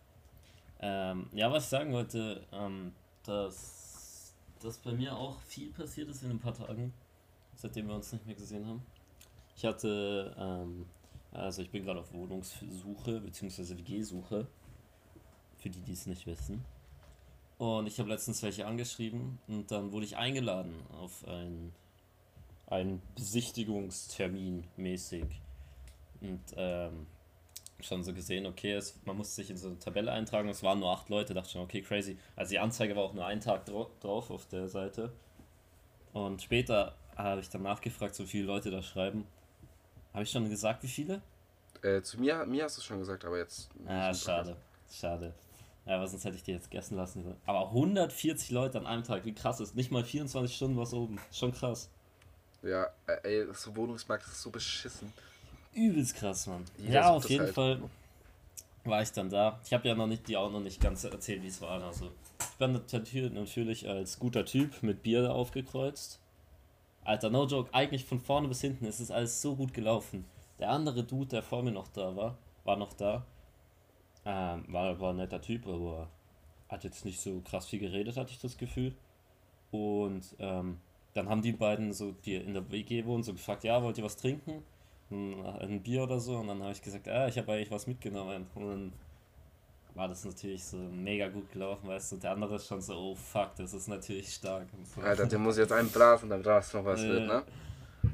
[0.80, 2.94] Ähm, ja, was ich sagen wollte, ähm,
[3.24, 6.94] dass, dass bei mir auch viel passiert ist in ein paar Tagen,
[7.56, 8.86] seitdem wir uns nicht mehr gesehen haben.
[9.56, 10.86] Ich hatte, ähm,
[11.32, 14.46] also ich bin gerade auf Wohnungssuche, beziehungsweise WG-Suche,
[15.58, 16.64] für die, die es nicht wissen.
[17.58, 21.74] Und ich habe letztens welche angeschrieben und dann wurde ich eingeladen auf ein,
[22.74, 25.26] einen Besichtigungstermin mäßig.
[26.22, 27.06] Und ähm,
[27.80, 30.80] schon so gesehen, okay, es, man musste sich in so eine Tabelle eintragen, es waren
[30.80, 32.18] nur acht Leute, dachte schon, okay, crazy.
[32.36, 35.12] Also die Anzeige war auch nur einen Tag dra drauf auf der Seite.
[36.14, 39.28] Und später habe ich dann nachgefragt, so viele Leute da schreiben.
[40.14, 41.22] Habe ich schon gesagt, wie viele?
[41.82, 43.70] Äh, zu mir, mir hast du es schon gesagt, aber jetzt.
[43.86, 44.56] Ah, schade.
[44.90, 45.34] Schade.
[45.86, 47.36] Ja, aber sonst hätte ich die jetzt gegessen lassen.
[47.46, 49.76] Aber 140 Leute an einem Tag, wie krass ist.
[49.76, 51.20] Nicht mal 24 Stunden was oben.
[51.32, 51.90] Schon krass.
[52.64, 55.12] Ja, äh, ey, das Wohnungsmarkt ist so beschissen.
[55.74, 56.64] Übelst krass, Mann.
[56.78, 57.54] Jeder ja, auf jeden halt.
[57.54, 57.82] Fall
[58.86, 59.60] war ich dann da.
[59.66, 61.82] Ich habe ja noch nicht, die auch noch nicht ganz erzählt, wie es war.
[61.82, 66.20] Also, ich bin natürlich, natürlich als guter Typ mit Bier da aufgekreuzt.
[67.04, 70.26] Alter, no joke, eigentlich von vorne bis hinten ist es alles so gut gelaufen.
[70.60, 73.26] Der andere Dude, der vor mir noch da war, war noch da.
[74.26, 76.08] Ähm, war, war ein netter Typ, aber
[76.70, 78.96] hat jetzt nicht so krass viel geredet, hatte ich das Gefühl.
[79.72, 80.80] Und ähm,
[81.14, 84.04] dann haben die beiden, so, die in der WG wohnen, so gefragt, ja, wollt ihr
[84.04, 84.64] was trinken?
[85.12, 86.38] Ein, ein Bier oder so.
[86.38, 88.48] Und dann habe ich gesagt, ah, ich habe eigentlich was mitgenommen.
[88.56, 88.94] Und dann
[89.96, 92.16] war das natürlich so mega gut gelaufen, weißt du.
[92.16, 94.68] Und der andere ist schon so, oh fuck, das ist natürlich stark.
[94.96, 95.02] So.
[95.02, 97.10] Alter, den muss jetzt einblasen, damit das noch was Äh.
[97.10, 97.44] wird, ne?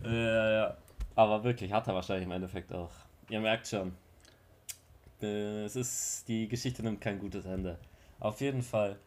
[0.03, 0.77] Ja, ja.
[1.15, 2.91] Aber wirklich, hat er wahrscheinlich im Endeffekt auch.
[3.29, 3.93] Ihr merkt schon.
[5.21, 7.77] Äh, Es ist, die Geschichte nimmt kein gutes Ende.
[8.19, 8.97] Auf jeden Fall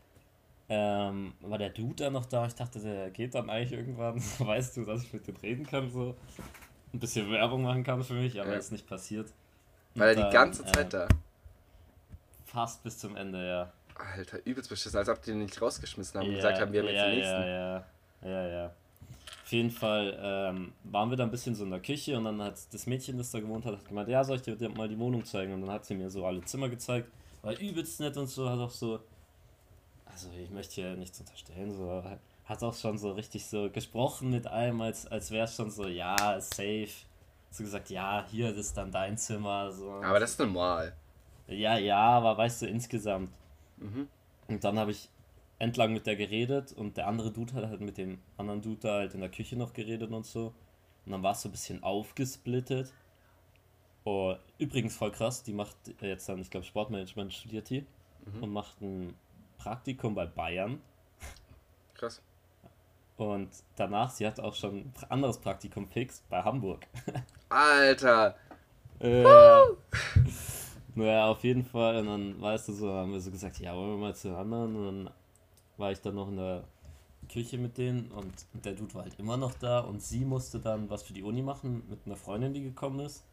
[0.68, 2.46] ähm, war der Dude dann noch da.
[2.46, 4.16] Ich dachte, der geht dann eigentlich irgendwann.
[4.38, 6.16] Weißt du, dass ich mit dem reden kann, so
[6.92, 8.56] ein bisschen Werbung machen kann für mich, aber Ja.
[8.56, 9.32] ist nicht passiert.
[9.94, 11.08] Weil er Und die dann, ganze äh, Zeit da.
[12.46, 13.72] Fast bis zum Ende, ja.
[13.94, 16.80] Alter, übelst beschissen, als ob die den nicht rausgeschmissen haben und ja, gesagt haben, wir
[16.80, 17.42] haben ja, jetzt den nächsten.
[17.42, 17.84] Ja, ja,
[18.28, 18.72] ja, ja.
[19.44, 22.40] Auf jeden Fall ähm, waren wir da ein bisschen so in der Küche und dann
[22.42, 24.98] hat das Mädchen, das da gewohnt hat, hat gemeint, ja, soll ich dir mal die
[24.98, 25.52] Wohnung zeigen?
[25.52, 27.08] Und dann hat sie mir so alle Zimmer gezeigt.
[27.42, 29.00] War übelst nett und so, hat auch so,
[30.12, 32.02] also ich möchte hier nichts unterstellen, so,
[32.44, 35.88] hat auch schon so richtig so gesprochen mit allem, als, als wäre es schon so,
[35.88, 36.88] ja, safe.
[37.50, 39.70] So gesagt, ja, hier, ist dann dein Zimmer.
[39.70, 39.90] So.
[39.90, 40.94] Aber das ist normal.
[41.48, 43.30] Ja, ja, aber weißt du, insgesamt.
[43.76, 44.08] Mhm.
[44.48, 45.10] Und dann habe ich
[45.58, 48.94] entlang mit der geredet und der andere Dude hat halt mit dem anderen Dude da
[48.94, 50.54] halt in der Küche noch geredet und so.
[51.04, 52.92] Und dann war es so ein bisschen aufgesplittet.
[54.04, 57.86] Oh, übrigens voll krass, die macht jetzt dann, ich glaube, Sportmanagement studiert die
[58.24, 58.42] Mhm.
[58.42, 59.14] und macht ein
[59.62, 60.80] Praktikum bei Bayern.
[61.94, 62.20] Krass.
[63.16, 66.86] Und danach, sie hat auch schon ein anderes Praktikum fix bei Hamburg.
[67.48, 68.34] Alter!
[68.98, 69.24] Äh,
[70.94, 71.98] naja, auf jeden Fall.
[71.98, 74.36] Und dann, weißt du, so haben wir so gesagt, ja, wollen wir mal zu den
[74.36, 74.76] anderen.
[74.76, 75.14] Und dann
[75.76, 76.64] war ich dann noch in der
[77.30, 80.90] Küche mit denen und der Dude war halt immer noch da und sie musste dann
[80.90, 83.24] was für die Uni machen mit einer Freundin, die gekommen ist.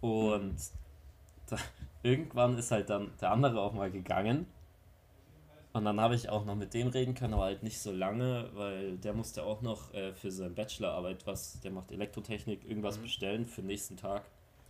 [0.00, 0.56] Und
[1.46, 1.56] da,
[2.02, 4.46] irgendwann ist halt dann der andere auch mal gegangen.
[5.74, 8.50] Und dann habe ich auch noch mit dem reden können, aber halt nicht so lange,
[8.54, 13.02] weil der musste auch noch äh, für seine Bachelorarbeit was, der macht Elektrotechnik, irgendwas Mhm.
[13.02, 14.22] bestellen für den nächsten Tag,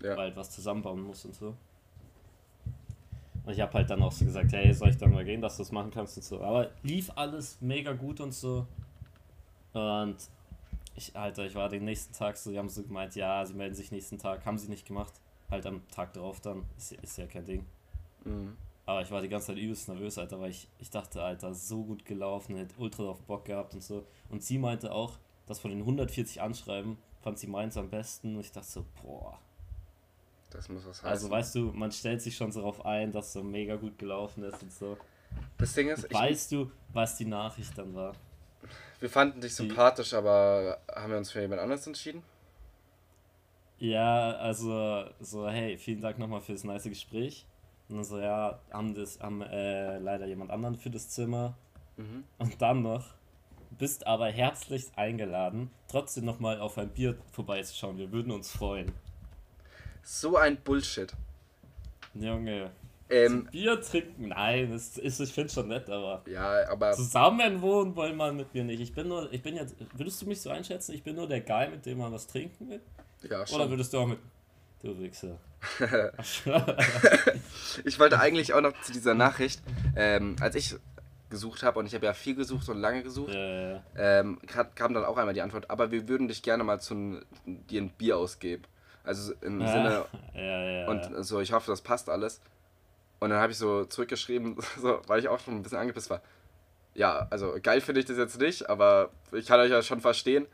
[0.02, 0.10] Ja.
[0.10, 1.54] weil halt was zusammenbauen muss und so.
[3.44, 5.56] Und ich habe halt dann auch so gesagt, hey, soll ich dann mal gehen, dass
[5.56, 6.42] du das machen kannst und so.
[6.42, 8.66] Aber lief alles mega gut und so.
[9.72, 10.16] Und
[10.96, 13.74] ich, Alter, ich war den nächsten Tag so, die haben so gemeint, ja, sie melden
[13.74, 15.12] sich nächsten Tag, haben sie nicht gemacht.
[15.50, 17.64] Halt am Tag drauf dann, ist, ist ja kein Ding.
[18.24, 18.56] Mhm.
[18.88, 21.84] Aber ich war die ganze Zeit übelst nervös, Alter, weil ich, ich dachte, Alter, so
[21.84, 24.06] gut gelaufen, hätte ultra drauf Bock gehabt und so.
[24.30, 28.36] Und sie meinte auch, dass von den 140 Anschreiben fand sie meins am besten.
[28.36, 29.38] Und ich dachte so, boah.
[30.48, 31.06] Das muss was heißen.
[31.06, 34.42] Also weißt du, man stellt sich schon so darauf ein, dass so mega gut gelaufen
[34.42, 34.96] ist und so.
[35.58, 38.14] das Ding ist, ich, Weißt du, was die Nachricht dann war?
[39.00, 42.22] wir fanden dich sympathisch, aber haben wir uns für jemand anderes entschieden?
[43.80, 47.44] Ja, also so, hey, vielen Dank nochmal für das nice Gespräch.
[47.88, 51.56] Und dann so, ja, haben das, haben äh, leider jemand anderen für das Zimmer.
[51.96, 52.24] Mhm.
[52.38, 53.04] Und dann noch,
[53.70, 57.98] bist aber herzlichst eingeladen, trotzdem nochmal auf ein Bier vorbeizuschauen.
[57.98, 58.92] Wir würden uns freuen.
[60.02, 61.12] So ein Bullshit.
[62.14, 62.70] Junge.
[63.10, 67.96] Ähm, Bier trinken, nein, das ist, ich finde schon nett, aber ja, aber zusammen wohnen
[67.96, 68.80] wollen man mit mir nicht.
[68.80, 71.40] Ich bin nur, ich bin jetzt, würdest du mich so einschätzen, ich bin nur der
[71.40, 72.80] Guy, mit dem man was trinken will?
[73.22, 73.70] ja, Oder schon.
[73.70, 74.18] würdest du auch mit,
[74.82, 75.38] du Wichser.
[77.84, 79.60] Ich wollte eigentlich auch noch zu dieser Nachricht,
[79.96, 80.76] ähm, als ich
[81.30, 84.94] gesucht habe, und ich habe ja viel gesucht und lange gesucht, äh, ähm, hat- kam
[84.94, 88.16] dann auch einmal die Antwort, aber wir würden dich gerne mal zu dir ein Bier
[88.16, 88.64] ausgeben.
[89.04, 90.88] Also im Sinne, ja, ja, ja.
[90.88, 92.40] und so, ich hoffe, das passt alles.
[93.20, 96.22] Und dann habe ich so zurückgeschrieben, so, weil ich auch schon ein bisschen angepisst war.
[96.94, 100.46] Ja, also geil finde ich das jetzt nicht, aber ich kann euch ja schon verstehen.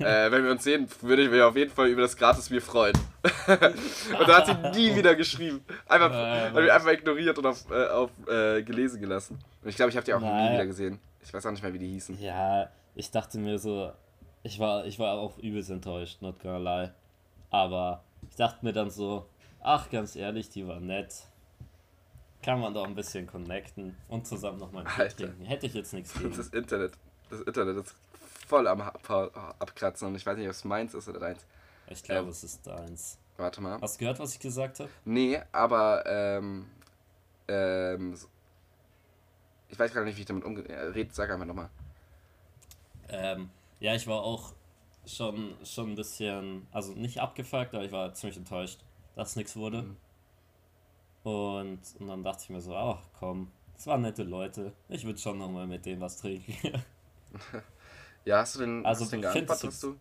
[0.00, 2.94] Äh, wenn wir uns sehen, würde ich mich auf jeden Fall über das Gratisbier freuen.
[3.46, 5.64] und da hat sie nie wieder geschrieben.
[5.86, 9.38] Einfach, Nein, hat mich einfach ignoriert und auf, äh, auf äh, gelesen gelassen.
[9.62, 10.98] Und ich glaube, ich habe die auch nie wieder gesehen.
[11.22, 12.20] Ich weiß auch nicht mehr, wie die hießen.
[12.20, 13.92] Ja, ich dachte mir so,
[14.42, 16.90] ich war, ich war auch übelst enttäuscht, not gonna lie.
[17.50, 19.26] Aber ich dachte mir dann so,
[19.62, 21.14] ach, ganz ehrlich, die war nett.
[22.42, 25.44] Kann man doch ein bisschen connecten und zusammen nochmal ein Bier trinken.
[25.44, 26.34] Hätte ich jetzt nichts gegen.
[26.34, 26.92] Das Internet,
[27.28, 27.94] das Internet ist
[28.50, 31.46] voll am Ab- Abkratzen und ich weiß nicht, ob es meins ist oder deins.
[31.88, 32.30] Ich glaube, Ja.
[32.30, 33.18] es ist deins.
[33.36, 33.80] Warte mal.
[33.80, 34.90] Hast du gehört, was ich gesagt habe?
[35.04, 36.68] Nee, aber ähm,
[37.48, 38.14] ähm,
[39.68, 40.68] ich weiß gerade nicht, wie ich damit umgehe.
[40.68, 41.70] Ja, red, sag einfach nochmal.
[43.08, 44.52] Ähm, ja, ich war auch
[45.06, 48.80] schon, schon ein bisschen, also nicht abgefuckt, aber ich war ziemlich enttäuscht,
[49.14, 49.82] dass nichts wurde.
[49.82, 49.96] Mhm.
[51.22, 54.72] Und, und dann dachte ich mir so, ach komm, das waren nette Leute.
[54.88, 56.52] Ich würde schon nochmal mit denen was trinken.
[58.24, 59.96] Ja, hast du denn, Also, hast du findest geantwortet, dass du,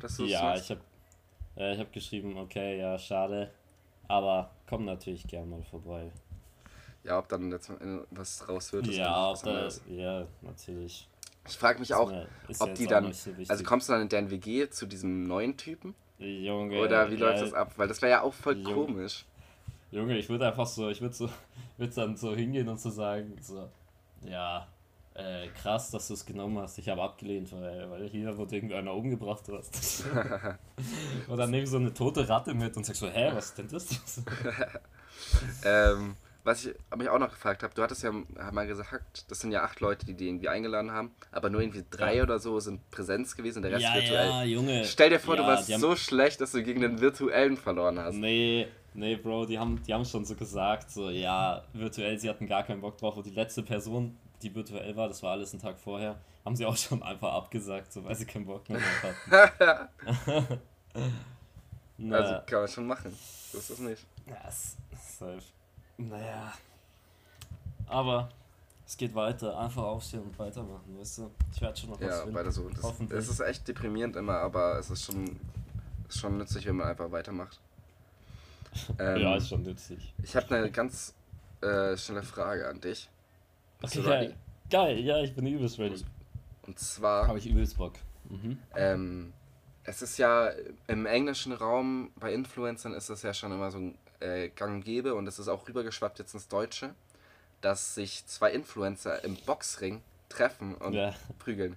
[0.00, 0.80] dass du ja, ich habe
[1.56, 3.50] äh, ich hab geschrieben, okay, ja, schade.
[4.08, 6.10] Aber komm natürlich gern mal vorbei.
[7.04, 7.70] Ja, ob dann jetzt
[8.10, 11.08] was raus wird, ist Ja, ob da, ja, natürlich.
[11.48, 12.12] Ich frage mich auch,
[12.48, 15.26] ist ob die auch dann, so also kommst du dann in deren WG zu diesem
[15.26, 15.94] neuen Typen?
[16.18, 17.72] Junge, Oder wie ja, läuft das ab?
[17.76, 18.86] Weil das wäre ja auch voll Junge.
[18.86, 19.24] komisch.
[19.90, 21.30] Junge, ich würde einfach so, ich würde so,
[21.78, 23.68] würde dann so hingehen und so sagen, so,
[24.24, 24.68] ja,
[25.14, 26.78] äh, krass, dass du es genommen hast.
[26.78, 30.04] Ich habe abgelehnt, weil, weil hier wurde irgendwie einer umgebracht oder was.
[31.28, 33.58] und dann nehme ich so eine tote Ratte mit und sag so, hä, was ist
[33.58, 33.86] denn das?
[35.64, 38.10] Ähm, was ich mich auch noch gefragt habe, du hattest ja
[38.52, 41.84] mal gesagt, das sind ja acht Leute, die die irgendwie eingeladen haben, aber nur irgendwie
[41.90, 42.22] drei Ja.
[42.22, 44.28] oder so sind Präsenz gewesen, der Rest ja, virtuell.
[44.28, 44.84] ja, Junge.
[44.86, 47.98] Stell dir vor, ja, du warst haben- so schlecht, dass du gegen den virtuellen verloren
[47.98, 48.14] hast.
[48.14, 52.46] Nee, nee, Bro, die haben, die haben schon so gesagt, so, ja, virtuell, sie hatten
[52.46, 53.16] gar keinen Bock drauf.
[53.18, 56.66] Und die letzte Person, die virtuell war, das war alles einen Tag vorher, haben sie
[56.66, 60.58] auch schon einfach abgesagt, so, weil sie keinen Bock mehr hatten.
[61.98, 63.16] Na, Also kann man schon machen.
[63.52, 64.06] So ist das nicht.
[64.26, 64.76] ja, es-
[65.18, 65.42] safe.
[65.98, 66.52] Naja.
[67.86, 68.28] Aber
[68.86, 69.58] es geht weiter.
[69.58, 71.30] Einfach aufstehen und weitermachen, weißt du?
[71.52, 72.34] Ich werde schon noch was Ja, finden.
[72.34, 72.68] weiter so.
[72.70, 73.18] Das, Hoffentlich.
[73.18, 75.38] es ist echt deprimierend immer, aber es ist schon,
[76.08, 77.60] ist schon nützlich, wenn man einfach weitermacht.
[78.98, 80.14] Ähm, ja, ist schon nützlich.
[80.22, 81.12] Ich habe eine ganz
[81.60, 83.10] äh, schnelle Frage an dich.
[83.80, 84.26] Bist Okay, du ready?
[84.26, 84.36] geil.
[84.70, 86.02] Geil, ja, ich bin übelst ready.
[86.66, 87.94] Und zwar, Habe ich übelst Bock.
[88.28, 88.58] Mhm.
[88.76, 89.32] ähm,
[89.84, 90.50] es ist ja
[90.86, 94.84] im englischen Raum, bei Influencern ist das ja schon immer so ein äh, gang und
[94.84, 96.94] gäbe und es ist auch rübergeschwappt jetzt ins Deutsche,
[97.60, 101.14] dass sich zwei Influencer im Boxring treffen und Ja.
[101.38, 101.76] prügeln.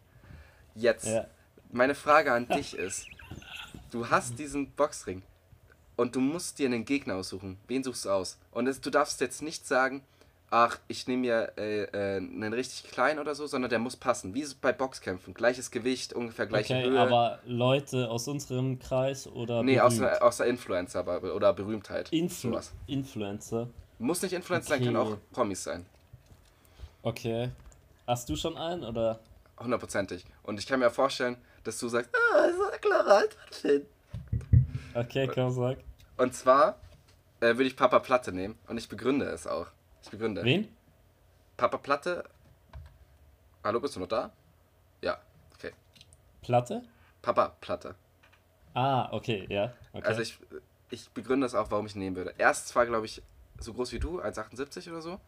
[0.76, 1.26] Jetzt, Ja.
[1.72, 3.08] meine Frage an dich ist,
[3.89, 5.24] du hast diesen Boxring
[5.96, 7.58] und du musst dir einen Gegner aussuchen.
[7.68, 8.38] Wen suchst du aus?
[8.52, 10.04] Und es, du darfst jetzt nicht sagen,
[10.54, 14.36] ach, ich nehme mir äh, äh, einen richtig kleinen oder so, sondern der muss passen.
[14.36, 15.34] Wie bei Boxkämpfen?
[15.34, 17.00] Gleiches Gewicht, ungefähr gleiche Okay, Höhe.
[17.00, 20.22] aber Leute aus unserem Kreis oder nee, aus, berühmt?
[20.22, 22.10] aus der Influencer aber- oder Berühmtheit.
[22.13, 22.72] Influ sowas.
[22.86, 23.68] Influencer.
[23.98, 25.13] Muss nicht Influencer sein, können Okay.
[25.13, 25.86] auch Promis sein.
[27.02, 27.50] Okay.
[28.06, 29.20] Hast du schon einen oder?
[29.60, 30.24] Hundertprozentig.
[30.44, 33.86] Und ich kann mir vorstellen, dass du sagst, ah, ist eine klare Antwort.
[34.94, 35.78] Okay, komm, sag.
[36.18, 36.78] Und zwar
[37.39, 39.68] äh, würde ich Papa Platte nehmen und ich begründe es auch.
[40.04, 40.44] Ich begründe.
[40.44, 40.68] Wen?
[41.58, 42.24] Papa Platte.
[43.63, 44.32] Hallo, bist du noch da?
[45.02, 45.20] Ja,
[45.56, 45.72] okay.
[46.42, 46.84] Platte?
[47.22, 47.96] Papa Platte.
[48.74, 49.74] Ah, okay, ja.
[49.94, 50.06] Okay.
[50.06, 50.38] Also ich,
[50.89, 52.34] ich begründe es auch, warum ich ihn nehmen würde.
[52.38, 53.22] Er ist zwar, glaube ich,
[53.60, 55.20] so groß wie du, 1,78 oder so.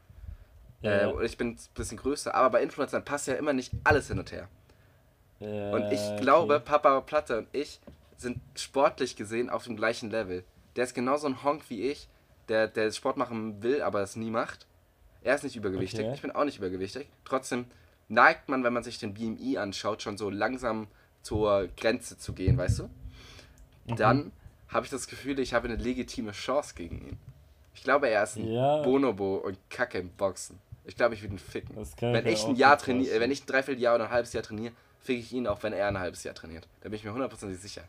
[0.82, 1.08] ja, Äh, ja.
[1.10, 4.20] und ich bin ein bisschen größer, aber bei Influencern passt ja immer nicht alles hin
[4.20, 4.50] und her.
[5.40, 6.66] Äh, Und ich glaube, okay.
[6.66, 7.80] Papa Platte und ich
[8.18, 10.44] sind sportlich gesehen auf dem gleichen Level.
[10.76, 12.10] Der ist genauso ein Honk wie ich,
[12.50, 14.66] der, der Sport machen will, aber es nie macht.
[15.24, 16.14] Er ist nicht übergewichtig, Okay.
[16.16, 17.08] ich bin auch nicht übergewichtig.
[17.24, 17.66] Trotzdem
[18.10, 20.88] neigt man, wenn man sich den BMI anschaut, schon so langsam
[21.24, 22.84] zur Grenze zu gehen, weißt du?
[23.88, 23.96] Mhm.
[23.96, 24.32] Dann
[24.68, 27.18] habe ich das Gefühl, ich habe eine legitime Chance gegen ihn.
[27.74, 28.82] Ich glaube, er ist ein Ja.
[28.84, 30.60] Bonobo und Kacke im Boxen.
[30.86, 31.76] Ich glaube, ich würde ihn ficken.
[32.00, 35.20] Wenn ich ein Jahr trainiere, wenn ich ein Dreivierteljahr oder ein halbes Jahr trainiere, fick
[35.20, 36.68] ich ihn auch, wenn er ein halbes Jahr trainiert.
[36.82, 37.84] Da bin ich mir hundertprozentig sicher.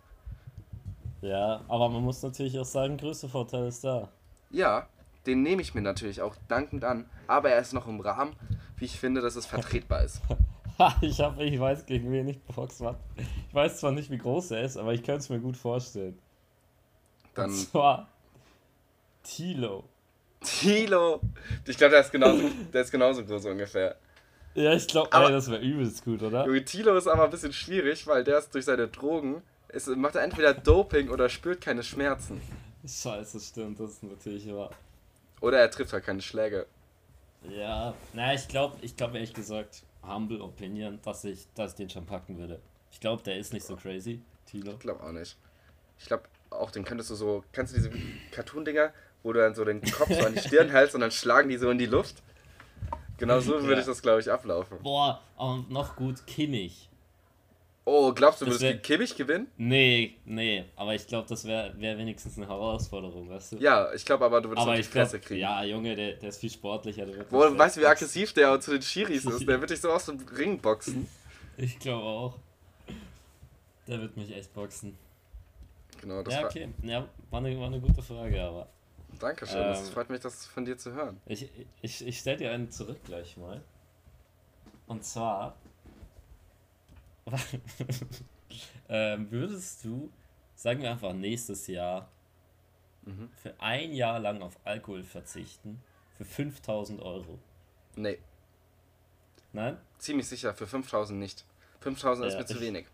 [1.23, 4.09] Ja, aber man muss natürlich auch sagen, größte Vorteil ist da.
[4.51, 4.89] Ja,
[5.27, 8.35] den nehme ich mir natürlich auch dankend an, aber er ist noch im Rahmen,
[8.77, 10.21] wie ich finde, dass es vertretbar ist.
[10.79, 12.99] Ha, ich, hab, ich weiß, gegen wen ich geboxt habe.
[13.17, 16.19] Ich weiß zwar nicht, wie groß er ist, aber ich könnte es mir gut vorstellen.
[17.35, 18.09] Dann Und zwar
[19.23, 19.85] Tilo.
[20.41, 21.21] Tilo.
[21.67, 23.97] Ich glaube, der ist genauso, der ist genauso groß ungefähr.
[24.55, 26.45] Ja, ich glaube, Aber- das wäre übelst gut, oder?
[26.45, 30.17] Junge, Tilo ist aber ein bisschen schwierig, weil der ist durch seine Drogen, ist, macht
[30.17, 32.39] er entweder Doping oder spürt keine Schmerzen.
[32.87, 34.71] Scheiße, stimmt, das ist natürlich wahr.
[35.41, 36.67] Oder er trifft halt keine Schläge.
[37.49, 41.91] Ja, naja, ich glaube, ich glaube ehrlich gesagt, humble opinion, dass ich, dass ich den
[41.91, 42.61] schon packen würde.
[42.91, 44.73] Ich glaube, der ist nicht so crazy, Tilo.
[44.73, 45.37] Ich glaube auch nicht.
[45.99, 47.91] Ich glaube auch, den könntest du so, kannst du diese
[48.31, 51.49] Cartoon-Dinger, wo du dann so den Kopf so an die Stirn hältst und dann schlagen
[51.49, 52.23] die so in die Luft?
[53.19, 54.79] Genau so würde ich das, glaube ich, ablaufen.
[54.83, 56.89] Boah, und noch gut, Kimmich.
[57.89, 59.47] Oh, glaubst du, würdest wär- gegen Kimmich gewinnen?
[59.57, 63.57] Nee, nee, aber ich glaube, das wäre wär wenigstens eine Herausforderung, weißt du?
[63.59, 65.41] Ja, ich glaube aber, du würdest aber auf die Fresse kriegen.
[65.41, 67.07] ja, Junge, der, der ist viel sportlicher.
[67.31, 69.47] Wo, weißt du, wie aggressiv der zu den Schiris ist?
[69.49, 71.07] Der wird dich so aus dem Ring boxen.
[71.57, 72.39] Ich glaube auch.
[73.87, 74.99] Der wird mich echt boxen.
[76.01, 76.69] Genau, das Ja, okay.
[76.83, 78.69] Ja, war eine, war eine gute Frage, aber.
[79.21, 81.21] Dankeschön, es Ähm, freut mich, das von dir zu hören.
[81.27, 81.49] Ich,
[81.83, 83.63] ich, ich stelle dir einen zurück gleich mal.
[84.89, 85.55] Und zwar.
[88.89, 90.11] ähm, würdest du,
[90.55, 92.09] sagen wir einfach nächstes Jahr,
[93.03, 93.31] Mhm.
[93.41, 95.81] für ein Jahr lang auf Alkohol verzichten?
[96.19, 97.39] Für 5000 Euro.
[97.95, 98.19] Nee,
[99.53, 99.77] Nein?
[99.99, 101.45] ziemlich sicher, für 5000 nicht.
[101.81, 102.87] 5000 ist Ja, mir zu ich- wenig.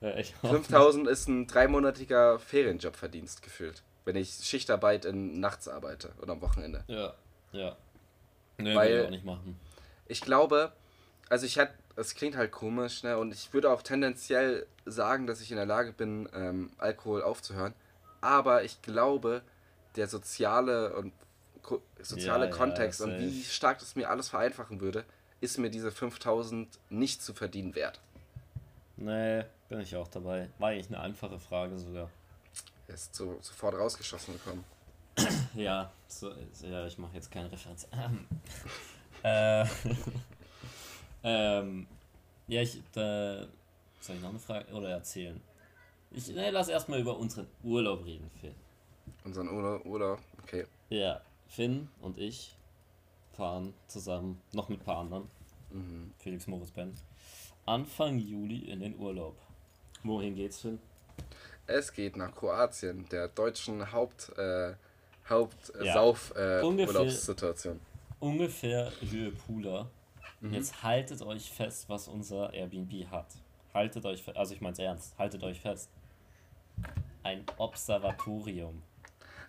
[0.00, 3.82] Ja, ich auch 5000 ist ein dreimonatiger Ferienjobverdienst gefühlt.
[4.04, 6.84] Wenn ich Schichtarbeit in nachts arbeite oder am Wochenende.
[6.86, 7.14] Ja,
[7.52, 7.76] ja.
[8.58, 9.58] Nee, Weil- ich auch nicht machen.
[10.06, 10.72] Ich glaube,
[11.28, 13.18] also ich hätte, es klingt halt komisch, ne?
[13.18, 17.74] Und ich würde auch tendenziell sagen, dass ich in der Lage bin, ähm, Alkohol aufzuhören.
[18.20, 19.42] Aber ich glaube,
[19.96, 21.12] der soziale und
[21.62, 23.22] ko soziale Ja, ja, Kontext und safe.
[23.22, 25.04] wie stark das mir alles vereinfachen würde,
[25.40, 28.00] ist mir diese 5000 nicht zu verdienen wert.
[28.96, 30.48] Nee, bin ich auch dabei.
[30.58, 32.10] War eigentlich eine einfache Frage sogar.
[32.86, 34.64] Er ist so, sofort rausgeschossen gekommen.
[35.54, 37.86] Ja, so, so, ja, ich mache jetzt keine Referenz.
[39.22, 39.64] äh,
[41.24, 41.86] ähm,
[42.46, 43.46] ja, ich, äh,
[44.00, 45.40] soll ich noch eine Frage oder erzählen?
[46.10, 48.54] Ich nee, lass erstmal über unseren Urlaub reden, Finn.
[49.24, 50.66] Unseren Urlaub, Urlaub, okay.
[50.90, 52.54] Ja, Finn und ich
[53.32, 55.28] fahren zusammen, noch mit ein paar anderen,
[55.70, 56.12] Mhm.
[56.18, 56.94] Felix, Moritz, Ben,
[57.66, 59.34] Anfang Juli in den Urlaub.
[60.04, 60.78] Wohin geht's, Finn?
[61.66, 64.74] Es geht nach Kroatien, der deutschen Haupt, äh,
[65.28, 65.94] Haupt Ja.
[65.94, 67.80] Sauf äh, Ungefähr- Urlaubssituation.
[68.20, 69.88] ungefähr Höhe Pula.
[70.44, 73.26] Und jetzt haltet euch fest, was unser Airbnb hat.
[73.72, 75.88] Haltet euch, fe- also ich meine es ernst, haltet euch fest.
[77.22, 78.82] Ein Observatorium.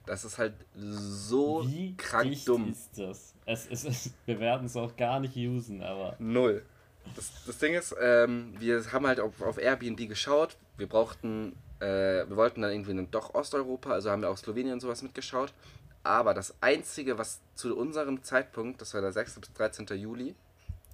[0.06, 2.72] Das ist halt so Wie krank dumm.
[2.72, 3.34] ist das?
[3.46, 6.64] Es ist, wir werden es auch gar nicht usen, aber Null.
[7.16, 10.58] Das, das Ding ist, ähm, wir haben halt auf, auf Airbnb geschaut.
[10.78, 11.86] Wir brauchten, äh,
[12.28, 15.54] wir wollten dann irgendwie in doch Osteuropa, also haben wir auch Slowenien und sowas mitgeschaut.
[16.04, 19.40] Aber das Einzige, was zu unserem Zeitpunkt, das war der 6.
[19.40, 19.86] bis 13.
[19.98, 20.36] Juli,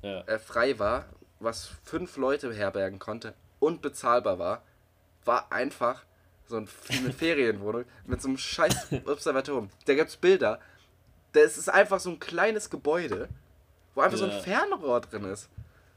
[0.02, 1.06] ja, äh, frei war,
[1.40, 4.64] was fünf Leute beherbergen konnte und bezahlbar war,
[5.26, 6.04] war einfach
[6.48, 9.70] so ein- eine Ferienwohnung mit so einem scheiß Observatorium.
[9.86, 10.60] Da gibt's Bilder.
[11.34, 13.30] Das ist einfach so ein kleines Gebäude,
[13.96, 14.36] wo einfach so Ja.
[14.36, 15.50] ein Fernrohr drin ist.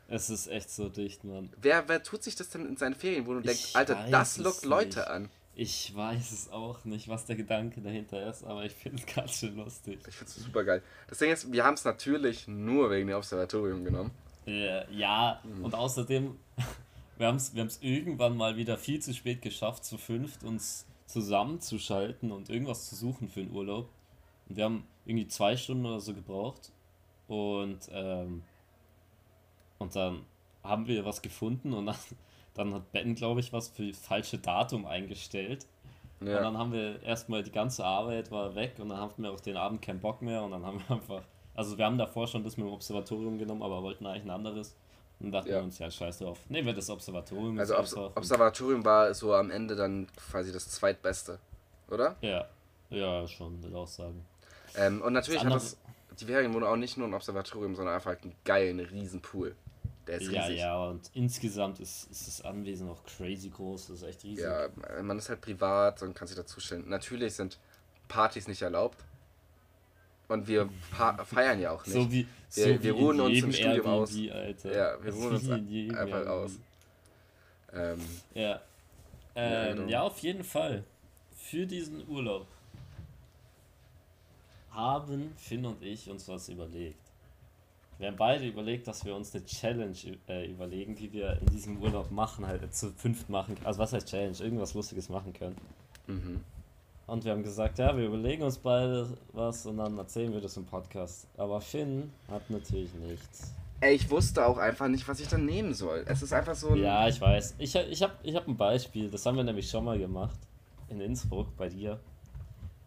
[0.09, 1.51] es ist echt so dicht, Mann.
[1.61, 4.65] Wer, wer tut sich das denn in seine Ferienwohnung und denkt, Alter, das es lockt
[4.65, 5.09] Leute nicht.
[5.09, 5.31] an?
[5.57, 9.39] Ich weiß es auch nicht, was der Gedanke dahinter ist, aber ich finde es ganz
[9.39, 10.01] schön lustig.
[10.09, 10.83] Ich find's super geil.
[11.09, 14.11] Das Ding ist, wir haben es natürlich nur wegen dem Observatorium genommen.
[14.47, 16.37] Ja, ja und außerdem,
[17.19, 20.87] wir haben es wir haben's irgendwann mal wieder viel zu spät geschafft, zu fünft uns
[21.07, 23.89] zusammenzuschalten und irgendwas zu suchen für den Urlaub.
[24.49, 26.73] Und wir haben irgendwie zwei Stunden oder so gebraucht.
[27.29, 28.43] Und, ähm,
[29.79, 30.23] und dann
[30.63, 31.97] haben wir was gefunden und dann,
[32.55, 35.67] dann hat Ben, glaube ich, was für falsche Datum eingestellt.
[36.21, 36.41] Und Ja.
[36.41, 39.57] dann haben wir erstmal die ganze Arbeit war weg und dann haben wir auf den
[39.57, 41.23] Abend keinen Bock mehr und dann haben wir einfach,
[41.55, 44.75] also wir haben davor schon das mit dem Observatorium genommen, aber wollten eigentlich ein anderes.
[45.21, 45.57] Und dachten Ja.
[45.57, 46.39] wir uns, ja, scheiß drauf.
[46.49, 47.59] Nehmen wir das Observatorium.
[47.59, 47.97] Also Obs.
[47.97, 51.39] Observatorium war so am Ende dann quasi das zweitbeste,
[51.91, 52.17] oder?
[52.21, 52.47] Ja,
[52.91, 54.25] ja, schon, würde auch sagen.
[54.77, 55.77] Ähm, und natürlich Das hat das
[56.21, 59.55] die Ferienwohnung auch nicht nur ein Observatorium, sondern einfach einen geilen riesen Pool.
[60.07, 60.59] Der ist Ja, riesig.
[60.61, 63.87] ja, und insgesamt ist, ist das Anwesen auch crazy groß.
[63.89, 64.45] Das ist echt riesig.
[64.45, 64.69] Ja,
[65.03, 66.89] man ist halt privat und kann sich dazustellen.
[66.89, 67.59] Natürlich sind
[68.09, 68.99] Partys nicht erlaubt.
[70.29, 70.69] Und wir
[71.27, 71.93] feiern ja auch nicht.
[71.95, 74.15] So wie, so Wir- wie wir ruhen uns im Studium aus.
[74.15, 74.75] Airbnb, Alter.
[74.77, 76.27] Ja, wir Das ruhen uns einfach Airbnb.
[76.29, 76.53] aus.
[77.73, 78.01] ähm,
[78.35, 78.61] Ja.
[79.37, 80.85] Ähm, ja, auf jeden Fall.
[81.37, 82.47] Für diesen Urlaub
[84.71, 86.99] haben Finn und ich uns was überlegt.
[87.99, 89.97] Wir haben beide überlegt, dass wir uns eine Challenge
[90.29, 93.57] äh, überlegen, die wir in diesem Urlaub machen, halt zu fünft machen.
[93.65, 94.37] Also was heißt Challenge?
[94.39, 95.57] Irgendwas Lustiges machen können.
[96.07, 96.41] mhm.
[97.07, 100.57] Und wir haben gesagt, ja, wir überlegen uns beide was und dann erzählen wir das
[100.57, 101.27] im Podcast.
[101.37, 103.53] Aber Finn hat natürlich nichts.
[103.81, 106.05] Ey, ich wusste auch einfach nicht, was ich dann nehmen soll.
[106.09, 106.79] Es ist einfach so ein.
[106.79, 107.57] Ja, ich weiß.
[107.59, 110.39] Ich, ich habe ich hab ein Beispiel, das haben wir nämlich schon mal gemacht.
[110.89, 112.01] In Innsbruck bei dir.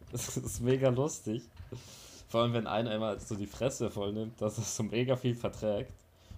[0.09, 1.43] Das ist mega lustig.
[2.27, 5.35] Vor allem, wenn einer immer so die Fresse voll nimmt, dass er so mega viel
[5.35, 5.93] verträgt.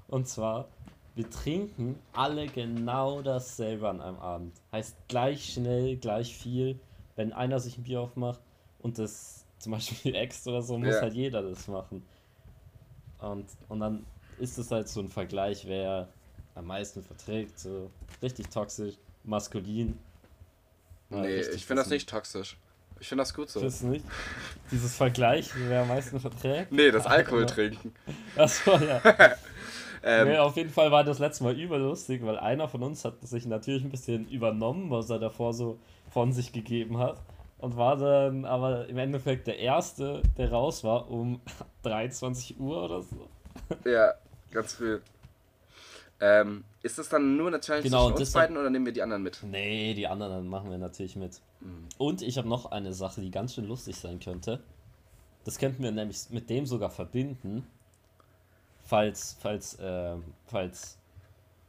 [0.08, 0.68] Und zwar,
[1.16, 4.54] wir trinken alle genau dasselbe an einem Abend.
[4.72, 6.80] Heißt gleich schnell, gleich viel.
[7.16, 8.40] Wenn einer sich ein Bier aufmacht
[8.80, 11.02] und das zum Beispiel Ex oder so, muss Ja.
[11.02, 12.04] halt jeder das machen.
[13.20, 14.06] Und, und dann
[14.38, 16.08] ist es halt so ein Vergleich, wer
[16.56, 17.60] am meisten verträgt.
[17.60, 17.90] So
[18.22, 19.98] richtig toxisch, maskulin.
[21.10, 22.56] Nee, ich finde das nicht toxisch.
[23.00, 23.60] Ich finde das gut so.
[23.60, 24.06] Du nicht?
[24.72, 26.72] Dieses Vergleich, wer am meisten verträgt?
[26.72, 27.94] Nee, das Alkohol trinken.
[28.36, 29.02] Achso, ja.
[30.02, 33.16] Ähm, nee, auf jeden Fall war das letzte Mal überlustig, weil einer von uns hat
[33.22, 35.78] sich natürlich ein bisschen übernommen, was er davor so
[36.10, 37.18] von sich gegeben hat.
[37.58, 41.42] Und war dann aber im Endeffekt der Erste, der raus war um
[41.84, 43.28] 23 Uhr oder so.
[43.84, 44.14] Ja,
[44.52, 45.00] ganz früh.
[46.22, 49.02] Ähm, ist das dann nur eine Challenge Genau, zwischen uns beiden oder nehmen wir die
[49.02, 49.42] anderen mit?
[49.44, 51.42] Nee, die anderen machen wir natürlich mit.
[51.62, 51.88] Mhm.
[51.98, 54.62] Und ich habe noch eine Sache, die ganz schön lustig sein könnte.
[55.46, 57.66] Das könnten wir nämlich mit dem sogar verbinden,
[58.84, 60.98] falls, falls, ähm, falls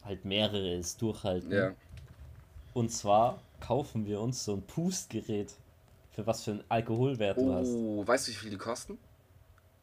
[0.04, 1.52] halt mehrere es durchhalten.
[1.52, 1.72] Ja.
[2.74, 5.54] Und zwar kaufen wir uns so ein Pustgerät,
[6.10, 7.68] für was für einen Alkoholwert du hast.
[7.68, 8.98] Oh, weißt du, wie viel die kosten?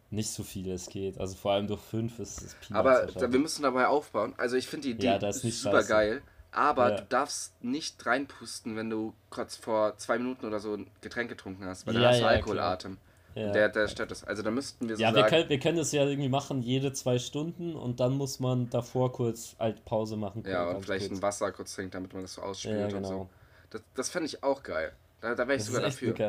[0.09, 1.17] Nicht so viel es geht.
[1.19, 4.33] Also vor allem durch 5 ist es Peanuts Aber da, wir müssen dabei aufbauen.
[4.37, 5.87] Also ich finde die Idee Ja, super scheiße.
[5.87, 6.23] geil.
[6.51, 6.97] Aber Ja.
[6.97, 11.65] du darfst nicht reinpusten, wenn du kurz vor zwei Minuten oder so ein Getränk getrunken
[11.65, 12.97] hast, weil dann Ja, hast du ja, Alkoholatem.
[13.35, 13.53] ja.
[13.53, 14.23] Der, der stört das.
[14.23, 16.91] Also da müssten wir so ja, wir können, wir können das ja irgendwie machen, jede
[16.93, 20.43] zwei Stunden und dann muss man davor kurz halt Pause machen.
[20.43, 21.11] ja, und vielleicht kurz.
[21.11, 23.09] ein Wasser kurz trinken, damit man das so ausspült Ja, und genau.
[23.09, 23.29] so.
[23.69, 24.95] Das, das fände ich auch geil.
[25.21, 26.21] Da, da wäre ich Das sogar dafür.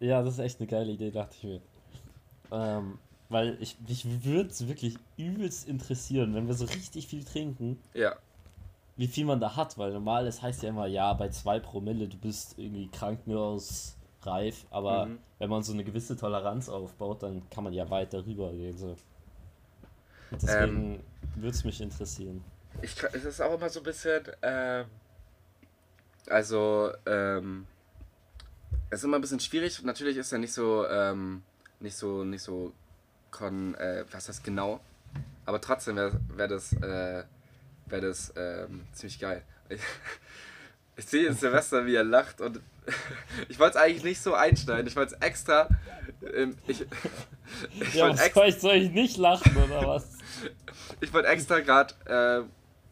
[0.00, 1.62] ja, das ist echt eine geile Idee, dachte ich mir.
[2.50, 7.78] Ähm, weil ich, mich würde es wirklich übelst interessieren, wenn wir so richtig viel trinken,
[7.94, 8.16] Ja.
[8.96, 12.08] wie viel man da hat, weil normal, es heißt ja immer, ja, bei 2 Promille,
[12.08, 15.18] du bist irgendwie krankenhausreif, aber Mhm.
[15.38, 18.76] wenn man so eine gewisse Toleranz aufbaut, dann kann man ja weit darüber gehen.
[18.76, 18.96] So.
[20.30, 21.00] Und deswegen Ähm.
[21.36, 22.42] würde es mich interessieren.
[22.82, 24.86] Ich, es ist auch immer so ein bisschen, ähm,
[26.28, 27.66] also, ähm,
[28.90, 29.82] es ist immer ein bisschen schwierig.
[29.82, 31.42] Natürlich ist er nicht so, ähm,
[31.80, 32.72] nicht so, nicht so,
[33.36, 34.80] kon, äh, was heißt genau.
[35.44, 37.24] Aber trotzdem wäre wär das, äh,
[37.86, 39.42] wäre das ähm, ziemlich geil.
[39.68, 39.80] Ich,
[40.96, 42.60] ich sehe jetzt Silvester, wie er lacht und
[43.48, 44.86] ich wollte es eigentlich nicht so einschneiden.
[44.86, 45.68] Ich wollte es extra,
[46.34, 46.82] ähm, ich,
[47.80, 50.08] ich Ja, wollte was extra, soll ich, soll ich nicht lachen oder was?
[51.00, 51.94] ich wollte extra gerade
[52.46, 52.48] äh,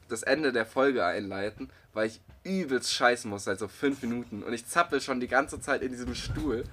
[0.09, 4.53] das Ende der Folge einleiten, weil ich übelst scheißen muss seit so fünf Minuten und
[4.53, 6.65] ich zappel schon die ganze Zeit in diesem Stuhl.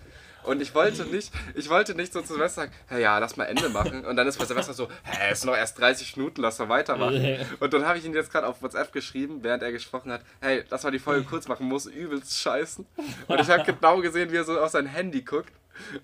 [0.44, 3.46] Und ich wollte nicht, ich wollte nicht so zu Silvester sagen, hey, ja, lass mal
[3.46, 4.06] Ende machen.
[4.06, 6.70] Und dann ist bei Silvester so, hä, es sind noch erst 30 Minuten, lass mal
[6.70, 7.38] weitermachen.
[7.60, 10.64] Und dann habe ich ihn jetzt gerade auf WhatsApp geschrieben, während er gesprochen hat, hey,
[10.70, 12.86] lass mal die Folge kurz machen, muss übelst scheißen.
[13.28, 15.52] Und ich habe genau gesehen, wie er so auf sein Handy guckt.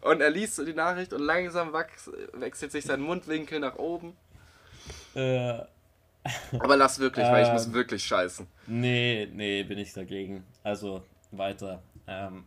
[0.01, 1.73] Und er liest so die Nachricht und langsam
[2.33, 4.15] wechselt sich sein Mundwinkel nach oben.
[5.15, 5.59] Äh,
[6.59, 7.73] Aber lass wirklich, weil ich muss Ähm.
[7.73, 8.47] wirklich scheißen.
[8.67, 10.45] nee, nee, bin ich dagegen.
[10.63, 11.81] Also, weiter.
[12.07, 12.45] Ähm,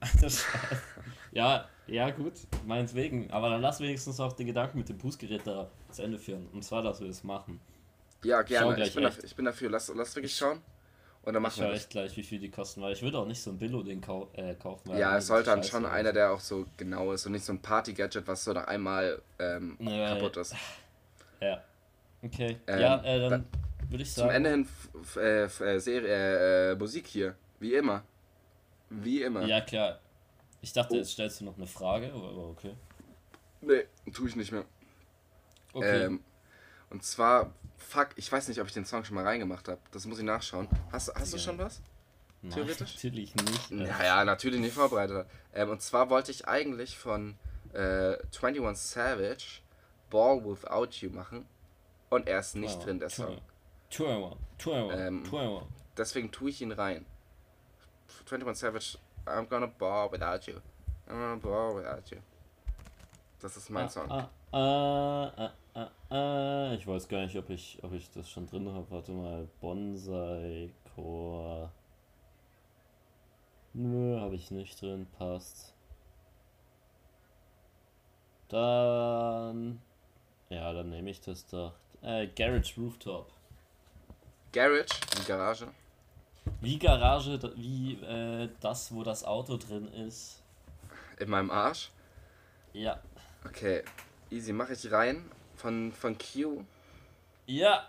[1.32, 2.34] ja, ja, gut,
[2.66, 3.30] meinetwegen.
[3.30, 6.46] Aber dann lass wenigstens auch den Gedanken mit dem Pustgerät da zu Ende führen.
[6.52, 7.60] Und zwar, dass wir das machen.
[8.22, 8.82] Ja, gerne.
[8.84, 9.70] Ich bin, dafür, ich bin dafür.
[9.70, 10.60] Lass, lass wirklich schauen.
[11.22, 11.88] Und dann Ich machen wir schaue das.
[11.88, 14.54] gleich, wie viel die kosten, weil ich würde auch nicht so ein Billo-Ding kau äh,
[14.54, 14.96] kaufen.
[14.96, 15.90] Ja, es sollte dann schon ist.
[15.90, 19.20] einer, der auch so genau ist und nicht so ein Party-Gadget, was so nach einmal
[19.38, 20.54] ähm, Ja, kaputt ist.
[21.40, 21.62] Ja.
[22.22, 22.58] Okay.
[22.66, 23.46] Ähm, ja, äh, dann dann
[23.90, 24.34] würde ich Zum sagen.
[24.44, 24.68] Ende hin
[25.16, 27.34] äh, äh, Serie, äh, äh, Musik hier.
[27.58, 28.02] Wie immer.
[28.88, 29.44] Wie immer.
[29.44, 29.98] Ja, klar.
[30.62, 30.96] Ich dachte, Oh.
[30.96, 32.74] jetzt stellst du noch eine Frage, aber okay.
[33.62, 34.64] Nee, tue ich nicht mehr.
[35.72, 36.04] Okay.
[36.04, 36.22] Ähm,
[36.90, 39.80] und zwar fuck, ich weiß nicht, ob ich den Song schon mal reingemacht habe.
[39.92, 40.68] Das muss ich nachschauen.
[40.92, 41.42] Hast, hast du Ja.
[41.42, 41.80] schon was?
[42.42, 42.94] Nein, Theoretisch?
[42.94, 43.70] Natürlich nicht.
[43.70, 45.26] Naja, natürlich nicht vorbereitet.
[45.54, 47.36] Ähm, und zwar wollte ich eigentlich von
[47.74, 49.60] äh, 21 Savage
[50.10, 51.46] Ball Without You machen.
[52.08, 53.40] Und er ist nicht drin, der Song.
[53.90, 55.68] 21, 21, Ähm, 21.
[55.96, 57.04] Deswegen tue ich ihn rein.
[58.30, 60.60] 21 Savage, I'm gonna ball without you.
[61.08, 62.18] I'm gonna ball without you.
[63.40, 64.10] Das ist mein Song.
[64.10, 66.72] Ah, ah, ah, ah, ah.
[66.74, 68.86] Ich weiß gar nicht, ob ich, ob ich das schon drin habe.
[68.90, 69.48] Warte mal.
[69.60, 71.70] Bonsai Core.
[73.72, 75.06] Nö, habe ich nicht drin.
[75.18, 75.74] Passt.
[78.48, 79.80] Dann.
[80.48, 81.72] Ja, dann nehme ich das doch.
[82.02, 83.32] Äh, Garage Rooftop.
[84.52, 85.68] Garage, die Garage.
[86.60, 90.42] Wie Garage, wie äh, das, wo das Auto drin ist.
[91.18, 91.90] In meinem Arsch.
[92.72, 93.00] Ja.
[93.46, 93.82] Okay,
[94.30, 95.24] easy, mache ich rein.
[95.56, 96.64] Von, von Q
[97.46, 97.88] Ja.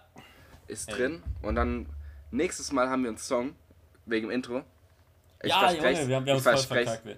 [0.67, 0.95] ist Ey.
[0.95, 1.23] drin.
[1.41, 1.85] Und dann
[2.31, 3.55] nächstes Mal haben wir einen Song
[4.05, 4.63] wegen dem Intro.
[5.43, 7.17] Ich ja, verspreche Junge, wir haben, wir ich verspreche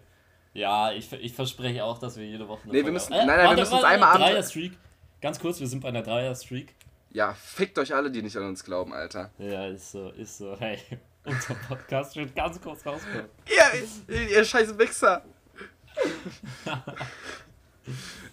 [0.53, 3.27] Ja, ich, ich verspreche auch, dass wir jede Woche Nee, wir müssen- haben.
[3.27, 4.73] nein, nein, wir müssen uns einmal Dreier-Streak.
[5.21, 6.73] Ganz kurz, wir sind bei einer Dreier-Streak.
[7.11, 9.29] Ja, fickt euch alle, die nicht an uns glauben, Alter.
[9.37, 10.55] Ja, ist so, ist so.
[10.59, 10.79] Hey,
[11.25, 13.25] unser Podcast wird ganz kurz rauskommen.
[13.47, 15.23] Ihr, ihr, ihr scheiß Wichser.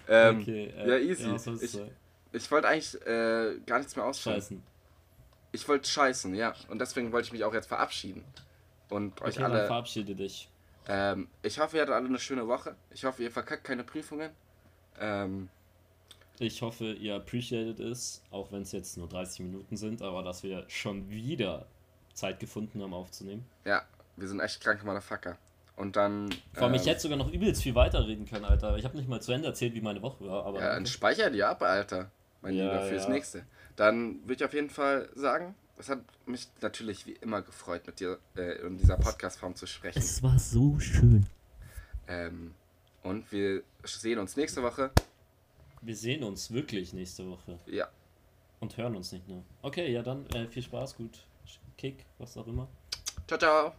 [0.08, 1.38] ähm, okay, ja, easy.
[1.38, 1.90] soll's Ich- sein?
[2.32, 4.36] Ich wollte eigentlich äh, gar nichts mehr ausführen.
[4.36, 4.62] Scheißen.
[5.50, 6.54] Ich wollte scheißen, ja.
[6.68, 8.24] Und deswegen wollte ich mich auch jetzt verabschieden.
[8.88, 9.66] Und euch Okay, dann alle.
[9.66, 10.48] verabschiede dich.
[10.86, 12.76] Ähm, ich hoffe, ihr hattet alle eine schöne Woche.
[12.92, 14.30] Ich hoffe, ihr verkackt keine Prüfungen.
[15.00, 15.48] Ähm,
[16.38, 20.44] Ich hoffe, ihr appreciated es, auch wenn es jetzt nur 30 Minuten sind, aber dass
[20.44, 21.66] wir schon wieder
[22.20, 23.44] Zeit gefunden haben aufzunehmen.
[23.64, 23.82] ja,
[24.16, 25.38] wir sind echt kranke Motherfucker.
[25.76, 26.28] Und dann.
[26.52, 28.76] Vor allem, ich ähm, hätte sogar noch übelst viel weiterreden können, Alter.
[28.76, 30.60] Ich habe nicht mal zu Ende erzählt, wie meine Woche war, aber.
[30.60, 32.10] Ja, dann speicher die ab, Alter.
[32.42, 33.10] Mein Ja, Lieber, fürs ja.
[33.10, 33.46] nächste.
[33.76, 37.98] Dann würde ich auf jeden Fall sagen, es hat mich natürlich wie immer gefreut, mit
[37.98, 39.98] dir äh, in dieser Podcast-Form zu sprechen.
[39.98, 41.26] es war so schön.
[42.06, 42.54] Ähm,
[43.02, 44.90] und wir sehen uns nächste Woche.
[45.80, 47.88] Wir sehen uns wirklich nächste Woche Ja,
[48.58, 49.42] und hören uns nicht nur.
[49.62, 51.24] Okay, ja dann äh, viel Spaß, gut
[51.80, 52.68] Kick, was auch immer.
[53.26, 53.72] ciao, ciao.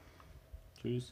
[0.81, 1.05] Tschüss.